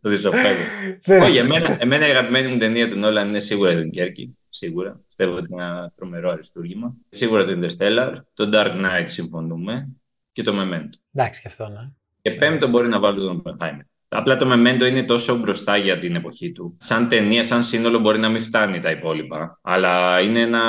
το 0.00 0.08
δισοπέδιο. 0.10 0.64
Δεν- 1.04 1.22
Όχι, 1.22 1.36
εμένα, 1.36 1.82
εμένα 1.82 2.06
η 2.08 2.10
αγαπημένη 2.10 2.48
μου 2.48 2.58
ταινία 2.58 2.88
του 2.90 2.98
Νόλαν 2.98 3.28
είναι 3.28 3.40
σίγουρα 3.40 3.72
η 3.72 3.90
Dunkerque. 3.94 4.30
Σίγουρα. 4.48 5.00
Πιστεύω 5.06 5.34
ότι 5.36 5.46
είναι 5.50 5.64
ένα 5.64 5.92
τρομερό 5.94 6.30
αριστούργημα. 6.30 6.94
Σίγουρα 7.10 7.44
το 7.44 7.58
Interstellar. 7.60 8.14
Το 8.34 8.48
Dark 8.52 8.72
Knight 8.72 9.04
συμφωνούμε. 9.04 9.88
Και 10.32 10.42
το 10.42 10.52
Memento. 10.60 10.88
Εντάξει 11.12 11.40
και 11.40 11.48
αυτό, 11.48 11.68
ναι. 11.68 11.90
Και 12.24 12.30
πέμπτο 12.30 12.68
μπορεί 12.68 12.88
να 12.88 13.00
βάλω 13.00 13.20
τον 13.20 13.42
Oppenheimer. 13.42 13.80
Απλά 14.08 14.36
το 14.36 14.52
Memento 14.52 14.88
είναι 14.88 15.02
τόσο 15.02 15.38
μπροστά 15.38 15.76
για 15.76 15.98
την 15.98 16.14
εποχή 16.14 16.52
του. 16.52 16.76
Σαν 16.78 17.08
ταινία, 17.08 17.42
σαν 17.42 17.62
σύνολο 17.62 17.98
μπορεί 17.98 18.18
να 18.18 18.28
μην 18.28 18.40
φτάνει 18.40 18.78
τα 18.78 18.90
υπόλοιπα. 18.90 19.58
Αλλά 19.62 20.20
είναι 20.20 20.40
ένα 20.40 20.62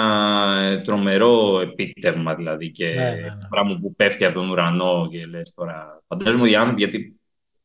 ε, 0.62 0.78
τρομερό 0.78 1.60
επίτευγμα 1.60 2.36
δηλαδή 2.36 2.72
και 2.72 2.86
Ναι, 2.86 2.94
ναι, 2.94 3.10
ναι. 3.10 3.48
πράγμα 3.50 3.78
που 3.82 3.96
πέφτει 3.96 4.26
από 4.26 4.39
τον 4.39 4.50
ουρανό 4.50 5.08
και 5.12 5.26
λες 5.26 5.54
τώρα... 5.54 6.04
Φαντάζομαι 6.08 6.50
οι 6.50 6.56
άνθρωποι, 6.56 6.80
γιατί 6.82 7.20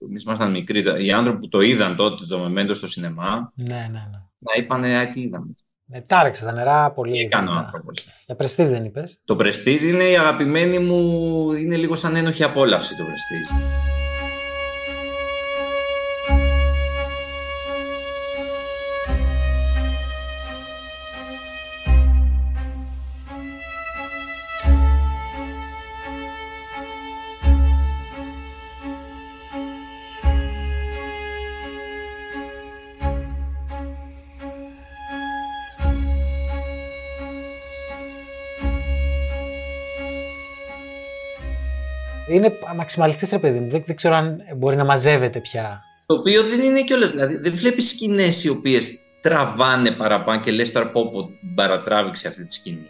εμείς 0.09 0.23
ήμασταν 0.23 0.51
μικροί, 0.51 0.85
οι 1.05 1.13
άνθρωποι 1.13 1.39
που 1.39 1.49
το 1.49 1.61
είδαν 1.61 1.97
τότε 1.97 2.27
το 2.27 2.45
Memento 2.45 2.75
στο 2.75 2.87
σινεμά, 2.87 3.53
Ναι, 3.55 3.75
ναι, 3.75 3.89
ναι. 3.89 4.23
να 4.39 4.53
είπανε 4.57 4.97
«Α, 4.97 5.09
τι 5.09 5.21
είδαμε». 5.21 5.55
Ναι, 5.93 6.01
τάρεξε 6.01 6.45
τα 6.45 6.53
νερά 6.53 6.91
πολύ. 6.91 7.13
Τι 7.13 7.19
έκανε 7.19 7.43
ο 7.43 7.53
δυνατά. 7.53 7.67
άνθρωπος. 7.67 8.07
Για 8.27 8.37
πρεστής 8.37 8.69
δεν 8.69 8.85
είπες. 8.85 9.21
Το 9.25 9.37
Prestige 9.41 9.83
είναι 9.83 10.05
η 10.05 10.17
αγαπημένη 10.17 10.79
μου, 10.79 11.53
είναι 11.53 11.77
λίγο 11.77 11.97
σαν 11.97 12.17
ένοχη 12.17 12.45
απόλαυση 12.45 12.97
το 12.97 13.05
Prestige. 13.05 13.57
Είναι 42.51 42.75
μαξιμαλιστής 42.77 43.31
ρε 43.31 43.39
παιδί 43.39 43.59
μου. 43.59 43.71
Δεν, 43.71 43.83
δεν 43.87 43.97
ξέρω 43.97 44.15
αν 44.15 44.39
μπορεί 44.57 44.77
να 44.77 44.85
μαζεύεται 44.85 45.41
πια. 45.41 45.83
Το 46.07 46.15
οποίο 46.15 46.43
δεν 46.43 46.61
είναι 46.61 46.83
κιόλας. 46.83 47.11
Δηλαδή, 47.11 47.37
δεν 47.37 47.53
βλέπεις 47.55 47.89
σκηνές 47.89 48.45
οι 48.45 48.49
οποίες 48.49 49.03
τραβάνε 49.21 49.91
παραπάνω 49.91 50.41
και 50.41 50.51
λες 50.51 50.73
τώρα 50.73 50.91
πω, 50.91 51.11
πω 51.11 51.31
παρατράβηξε 51.55 52.29
αυτή 52.29 52.45
τη 52.45 52.53
σκηνή. 52.53 52.87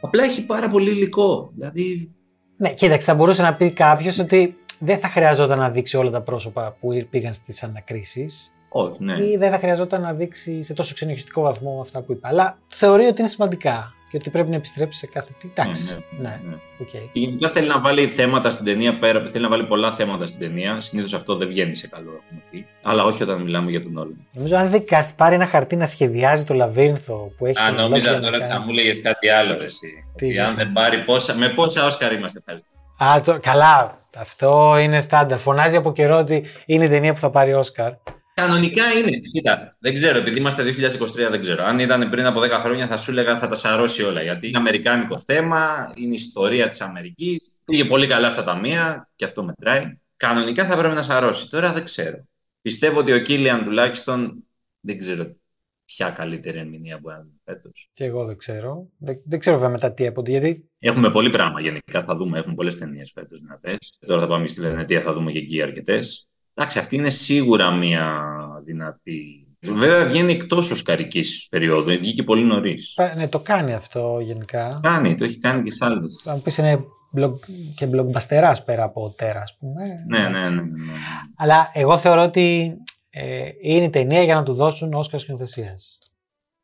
Απλά 0.00 0.24
έχει 0.24 0.46
πάρα 0.46 0.68
πολύ 0.68 0.90
υλικό. 0.90 1.50
Δηλαδή, 1.54 2.10
Ναι, 2.56 2.74
κοίταξε, 2.74 3.06
θα 3.06 3.14
μπορούσε 3.14 3.42
να 3.42 3.54
πει 3.54 3.70
κάποιος 3.70 4.18
ότι 4.18 4.56
δεν 4.78 4.98
θα 4.98 5.08
χρειαζόταν 5.08 5.58
να 5.58 5.70
δείξει 5.70 5.96
όλα 5.96 6.10
τα 6.10 6.22
πρόσωπα 6.22 6.76
που 6.80 7.06
πήγαν 7.10 7.34
στις 7.34 7.62
ανακρίσεις. 7.62 8.52
Όχι, 8.68 8.96
ναι. 8.98 9.12
ή 9.22 9.36
δεν 9.36 9.50
θα 9.50 9.58
χρειαζόταν 9.58 10.00
να 10.00 10.12
δείξει 10.12 10.62
σε 10.62 10.74
τόσο 10.74 10.94
ξενυχιστικό 10.94 11.42
βαθμό 11.42 11.78
αυτά 11.82 12.02
που 12.02 12.12
είπα. 12.12 12.28
Αλλά 12.28 12.58
θεωρεί 12.68 13.04
ότι 13.04 13.20
είναι 13.20 13.28
σημαντικά 13.30 13.92
και 14.10 14.16
ότι 14.16 14.30
πρέπει 14.30 14.50
να 14.50 14.56
επιστρέψει 14.56 14.98
σε 14.98 15.06
κάθε 15.06 15.32
τι. 15.40 15.48
Εντάξει. 15.54 16.04
Ναι, 16.18 16.28
Ναι, 16.28 16.40
ναι. 16.48 16.54
οκ. 16.80 16.88
Και 16.88 16.98
γενικά 17.12 17.48
θέλει 17.48 17.66
να 17.68 17.80
βάλει 17.80 18.06
θέματα 18.06 18.50
στην 18.50 18.64
ταινία 18.64 18.98
πέρα, 18.98 19.22
θέλει 19.26 19.42
να 19.44 19.50
βάλει 19.50 19.64
πολλά 19.66 19.92
θέματα 19.92 20.26
στην 20.26 20.40
ταινία. 20.40 20.80
Συνήθως 20.80 21.14
αυτό 21.14 21.36
δεν 21.36 21.48
βγαίνει 21.48 21.74
σε 21.74 21.88
καλό, 21.88 22.10
έχουμε 22.24 22.42
πει. 22.50 22.66
Αλλά 22.82 23.04
όχι 23.04 23.22
όταν 23.22 23.40
μιλάμε 23.42 23.70
για 23.70 23.82
τον 23.82 23.96
Νόλαν. 23.96 24.26
Νομίζω 24.32 24.56
αν 24.56 24.68
δεν 24.68 24.84
κα- 24.86 25.10
πάρει 25.16 25.34
ένα 25.34 25.46
χαρτί 25.46 25.76
να 25.76 25.86
σχεδιάζει 25.86 26.44
το 26.44 26.54
λαβύρινθο 26.54 27.32
που 27.38 27.46
έχει 27.46 27.58
Α, 27.58 27.62
στο 27.66 27.72
μυαλό 27.72 27.88
νόμιζα 27.88 28.10
του 28.14 28.18
για 28.18 28.20
να 28.20 28.24
τώρα 28.24 28.36
ότι 28.36 28.52
θα 28.52 28.58
κάνει. 28.58 28.64
μου 28.64 28.78
έλεγε 28.78 29.00
κάτι 29.00 29.28
άλλο, 29.28 29.56
ρε, 29.58 29.64
εσύ. 29.64 29.88
Τι 30.16 30.26
Ότι 30.26 30.38
αν 30.38 30.44
γίνεται. 30.46 30.64
δεν 30.64 30.72
πάρει 30.72 30.98
πόσα, 31.04 31.34
με 31.34 31.48
πόσα 31.48 31.84
Όσκαρ 31.84 32.12
είμαστε 32.12 32.38
ευχαριστημένοι. 32.38 32.84
Α, 33.04 33.20
το, 33.20 33.38
καλά. 33.42 33.98
Αυτό 34.18 34.76
είναι 34.80 35.00
στάνταρ. 35.00 35.38
Φωνάζει 35.38 35.76
από 35.76 35.92
καιρό 35.92 36.16
ότι 36.18 36.44
είναι 36.66 36.84
η 36.84 36.88
ταινία 36.88 37.12
που 37.12 37.18
θα 37.20 37.30
πάρει 37.30 37.54
Όσκαρ. 37.54 37.92
Κανονικά 38.40 38.92
είναι. 38.92 39.10
Κοίτα, 39.32 39.76
δεν 39.78 39.94
ξέρω, 39.94 40.18
επειδή 40.18 40.38
είμαστε 40.38 40.62
2023, 40.62 41.30
δεν 41.30 41.40
ξέρω. 41.40 41.64
Αν 41.64 41.78
ήταν 41.78 42.10
πριν 42.10 42.26
από 42.26 42.40
10 42.40 42.50
χρόνια, 42.50 42.86
θα 42.86 42.96
σου 42.96 43.10
έλεγα 43.10 43.38
θα 43.38 43.48
τα 43.48 43.54
σαρώσει 43.54 44.02
όλα. 44.02 44.22
Γιατί 44.22 44.48
είναι 44.48 44.58
αμερικάνικο 44.58 45.18
θέμα, 45.18 45.92
είναι 45.96 46.12
η 46.12 46.14
ιστορία 46.14 46.68
της 46.68 46.80
Αμερικής. 46.80 47.60
Πήγε 47.64 47.84
πολύ 47.84 48.06
καλά 48.06 48.30
στα 48.30 48.44
ταμεία 48.44 49.08
και 49.16 49.24
αυτό 49.24 49.44
μετράει. 49.44 49.98
Κανονικά 50.16 50.64
θα 50.66 50.78
πρέπει 50.78 50.94
να 50.94 51.02
σαρώσει. 51.02 51.50
Τώρα 51.50 51.72
δεν 51.72 51.84
ξέρω. 51.84 52.26
Πιστεύω 52.62 52.98
ότι 52.98 53.12
ο 53.12 53.18
Κίλιαν 53.18 53.64
τουλάχιστον 53.64 54.44
δεν 54.80 54.98
ξέρω 54.98 55.36
ποια 55.84 56.10
καλύτερη 56.10 56.58
ερμηνεία 56.58 56.98
μπορεί 56.98 57.16
να 57.16 57.22
δούμε 57.22 57.40
φέτος. 57.44 57.88
Και 57.94 58.04
εγώ 58.04 58.24
δεν 58.24 58.36
ξέρω. 58.36 58.88
Δεν, 58.98 59.16
δεν 59.26 59.38
ξέρω 59.38 59.56
βέβαια 59.56 59.70
μετά 59.70 59.92
τι 59.92 60.04
έπονται. 60.04 60.30
Γιατί 60.30 60.70
Έχουμε 60.78 61.10
πολύ 61.10 61.30
πράγμα 61.30 61.60
γενικά. 61.60 62.02
Θα 62.04 62.16
δούμε. 62.16 62.38
Έχουμε 62.38 62.54
πολλές 62.54 62.78
ταινίες 62.78 63.10
φέτος 63.14 63.40
δυνατέ. 63.40 63.78
Τώρα 64.06 64.20
θα 64.20 64.26
πάμε 64.26 64.46
στη 64.46 64.60
Βενετία, 64.60 65.00
θα 65.00 65.12
δούμε 65.12 65.32
και 65.32 65.38
εκεί 65.38 65.62
αρκετές. 65.62 66.28
Εντάξει, 66.58 66.78
αυτή 66.78 66.96
είναι 66.96 67.10
σίγουρα 67.10 67.70
μια 67.70 68.22
δυνατή. 68.64 69.46
Βέβαια 69.60 70.04
βγαίνει 70.04 70.32
εκτός 70.32 70.70
οσκαρικής 70.70 71.46
περίοδου. 71.50 71.90
Βγήκε 71.90 72.22
πολύ 72.22 72.42
νωρίς. 72.44 72.92
πα- 72.94 73.14
ναι, 73.16 73.28
το 73.28 73.40
κάνει 73.40 73.72
αυτό 73.74 74.18
γενικά. 74.22 74.80
Κάνει, 74.82 75.14
το 75.14 75.24
έχει 75.24 75.38
κάνει 75.38 75.62
και 75.62 75.70
σε 75.70 75.78
άλλες. 75.84 76.20
Θα 76.24 76.34
μου 76.34 76.40
πεις 76.42 76.58
είναι 76.58 76.78
blog, 77.16 77.32
και 77.76 77.88
blockbusterά 77.92 78.52
πέρα 78.64 78.82
από 78.82 79.14
τέρας, 79.16 79.42
ας 79.42 79.56
πούμε. 79.58 79.82
Ναι, 80.08 80.18
ναι, 80.18 80.26
Εντάξει. 80.28 80.54
ναι. 80.54 80.60
ναι, 80.60 80.68
ναι. 80.84 80.92
Αλλά 81.36 81.70
εγώ 81.74 81.98
θεωρώ 81.98 82.22
ότι 82.22 82.76
ε, 83.10 83.48
είναι 83.60 83.84
η 83.84 83.90
ταινία 83.90 84.22
για 84.22 84.34
να 84.34 84.42
του 84.42 84.54
δώσουν 84.54 84.92
Όσκαρ 84.92 85.20
σκηνοθεσίας. 85.20 85.98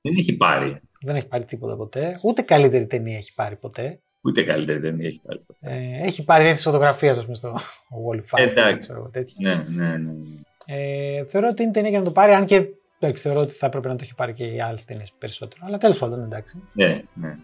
Δεν 0.00 0.14
έχει 0.16 0.36
πάρει. 0.36 0.80
Δεν 1.00 1.16
έχει 1.16 1.26
πάρει 1.26 1.44
τίποτα 1.44 1.76
ποτέ. 1.76 2.18
Ούτε 2.22 2.42
καλύτερη 2.42 2.86
ταινία 2.86 3.16
έχει 3.16 3.34
πάρει 3.34 3.56
ποτέ. 3.56 4.00
Ούτε 4.24 4.42
καλύτερη 4.42 4.80
ταινία 4.80 5.06
έχει 5.06 5.20
πάρει. 5.26 5.40
Ε, 5.60 6.06
έχει 6.06 6.24
πάρει 6.24 6.42
δεύτερη 6.42 6.62
φωτογραφία, 6.62 7.10
ας 7.10 7.22
πούμε, 7.22 7.34
στο 7.34 7.58
Wall 7.90 8.16
of 8.16 8.38
Fire. 8.38 8.48
Εντάξει. 8.48 8.78
ξέρω 8.78 8.98
εγώ, 8.98 9.10
τέτοια. 9.10 9.36
Ναι, 9.38 9.84
ναι, 9.84 9.96
ναι. 9.96 10.12
Ε, 10.66 11.24
θεωρώ 11.24 11.48
ότι 11.48 11.62
είναι 11.62 11.72
ταινία 11.72 11.90
για 11.90 11.98
να 11.98 12.04
το 12.04 12.10
πάρει, 12.10 12.32
αν 12.32 12.46
και 12.46 12.66
εντάξει, 12.98 13.22
θεωρώ 13.22 13.40
ότι 13.40 13.52
θα 13.52 13.66
έπρεπε 13.66 13.88
να 13.88 13.94
το 13.96 14.00
έχει 14.02 14.14
πάρει 14.14 14.32
και 14.32 14.44
οι 14.44 14.60
άλλες 14.60 14.84
ταινίες 14.84 15.12
περισσότερο. 15.18 15.60
Αλλά 15.66 15.78
τέλος 15.78 15.98
πάντων, 15.98 16.22
εντάξει. 16.22 16.62
Ναι, 16.72 17.02
ναι. 17.14 17.36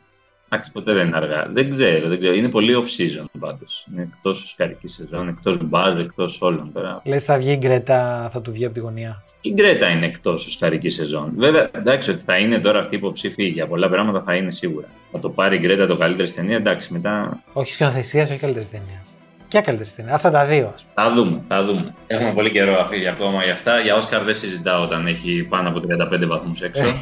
Εντάξει, 0.52 0.72
ποτέ 0.72 0.92
δεν 0.92 1.06
είναι 1.06 1.16
αργά. 1.16 1.46
Δεν 1.52 1.70
ξέρω, 1.70 2.08
δεν 2.08 2.18
ξέρω. 2.20 2.34
Είναι 2.34 2.48
πολύ 2.48 2.74
off-season 2.76 3.24
πάντως. 3.38 3.86
Είναι 3.92 4.02
εκτός 4.02 4.42
οσκαρική 4.42 4.88
σεζόν, 4.88 5.28
εκτός 5.28 5.58
μπάζ, 5.62 5.94
εκτός 5.94 6.40
όλων 6.40 6.70
τώρα. 6.72 7.00
Λες, 7.04 7.24
θα 7.24 7.36
βγει 7.36 7.52
η 7.52 7.56
Γκρέτα, 7.56 8.28
θα 8.32 8.40
του 8.40 8.52
βγει 8.52 8.64
από 8.64 8.74
τη 8.74 8.80
γωνία. 8.80 9.22
Η 9.40 9.52
Γκρέτα 9.52 9.88
είναι 9.88 10.06
εκτός 10.06 10.46
οσκαρική 10.46 10.88
σεζόν. 10.88 11.32
Βέβαια, 11.36 11.70
εντάξει, 11.72 12.10
ότι 12.10 12.22
θα 12.22 12.38
είναι 12.38 12.58
τώρα 12.58 12.78
αυτή 12.78 12.94
η 12.94 12.98
υποψήφη 12.98 13.44
για 13.44 13.66
πολλά 13.66 13.88
πράγματα 13.88 14.22
θα 14.22 14.34
είναι 14.34 14.50
σίγουρα. 14.50 14.86
Θα 15.12 15.18
το 15.18 15.30
πάρει 15.30 15.56
η 15.56 15.58
Γκρέτα 15.58 15.86
το 15.86 15.96
καλύτερη 15.96 16.30
ταινία, 16.30 16.56
εντάξει, 16.56 16.92
μετά 16.92 17.42
Όχι 17.52 17.72
σκηνοθεσίας, 17.72 18.30
όχι 18.30 18.38
καλύτερης 18.38 18.70
ταινίας. 18.70 19.16
Ποια 19.48 19.60
καλύτερης 19.60 19.94
ταινίας. 19.94 20.14
Αυτά 20.14 20.30
τα 20.30 20.44
δύο, 20.44 20.72
ας 20.74 20.82
πούμε. 20.94 21.08
θα 21.08 21.14
δούμε. 21.14 21.42
Θα 21.48 21.64
δούμε. 21.64 21.94
Έχουμε 22.06 22.32
πολύ 22.32 22.50
καιρό 22.50 22.80
αφήσει 22.80 23.06
ακόμα 23.06 23.44
για 23.44 23.52
αυτά. 23.52 23.80
Για 23.80 23.96
Όσκαρ 23.96 24.22
δεν 24.24 24.34
συζητάω 24.34 24.82
όταν 24.82 25.06
έχει 25.06 25.46
πάνω 25.48 25.68
από 25.68 25.80
35 25.80 26.26
βαθμούς 26.26 26.60
έξω. 26.60 26.82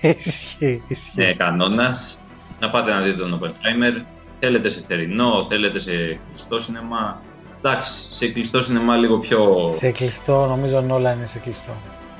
Ισχύει, 0.00 0.82
ισχύει. 0.88 1.22
είναι 1.22 1.32
κανόνας. 1.34 2.20
Να 2.60 2.70
πάτε 2.70 2.90
να 2.90 3.00
δείτε 3.00 3.16
τον 3.16 3.40
Oppenheimer. 3.42 4.02
Θέλετε 4.40 4.68
σε 4.68 4.84
θερινό, 4.88 5.46
θέλετε 5.48 5.78
σε 5.78 6.18
κλειστό 6.30 6.60
σινεμά. 6.60 7.22
Εντάξει, 7.58 8.06
σε 8.10 8.28
κλειστό 8.28 8.62
σινεμά 8.62 8.96
λίγο 8.96 9.18
πιο. 9.18 9.68
Σε 9.70 9.90
κλειστό, 9.90 10.46
νομίζω 10.46 10.84
όλα 10.90 11.12
είναι 11.12 11.26
σε 11.26 11.38
κλειστό. 11.38 11.72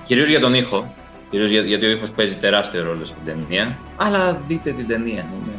Κυρίως 0.04 0.28
για 0.28 0.40
τον 0.40 0.54
ήχο. 0.54 0.94
Κυρίως 1.30 1.50
για, 1.50 1.60
γιατί 1.60 1.86
ο 1.86 1.90
ήχος 1.90 2.10
παίζει 2.10 2.36
τεράστιο 2.36 2.82
ρόλο 2.82 3.04
στην 3.04 3.16
ταινία. 3.24 3.78
Αλλά 3.96 4.32
δείτε 4.34 4.72
την 4.72 4.86
ταινία. 4.86 5.12
Είναι... 5.12 5.52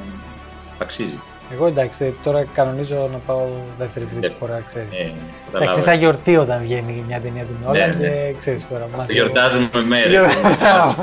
Αξίζει. 0.82 1.20
Εγώ 1.54 1.68
εντάξει, 1.68 2.16
τώρα 2.24 2.46
κανονίζω 2.54 3.10
να 3.12 3.18
πάω 3.18 3.48
δεύτερη-τρίτη 3.78 4.26
Ε, 4.26 4.32
φορά, 4.40 4.64
ξέρεις. 4.68 4.88
Ε, 4.92 5.02
εντάξει, 5.02 5.16
καταλάβατε. 5.52 5.82
σαν 5.82 5.98
γιορτή 5.98 6.38
όταν 6.38 6.60
βγαίνει 6.62 7.04
μια 7.08 7.20
ταινία 7.20 7.44
την 7.44 7.56
ώρα 7.66 7.88
Ναι, 7.88 7.90
και 7.94 7.98
ναι. 7.98 8.34
ξέρεις 8.38 8.68
τώρα. 8.68 8.88
Μας 8.98 9.10
Γιορτάζουμε 9.10 9.68
μέρες. 9.88 10.26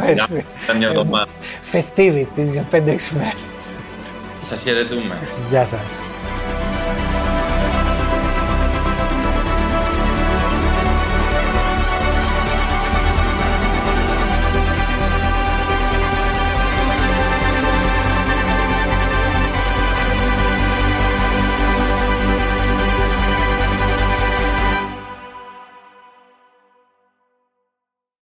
Έτσι. 0.07 0.45
Ήταν 0.65 0.77
μια 0.77 0.89
εβδομάδα. 0.89 1.27
Festivities 1.73 2.45
για 2.53 2.67
5-6 2.71 2.77
μέρες. 3.17 3.77
Σας 4.43 4.63
χαιρετούμε. 4.63 5.19
Γεια 5.51 5.65
σας. 5.67 5.93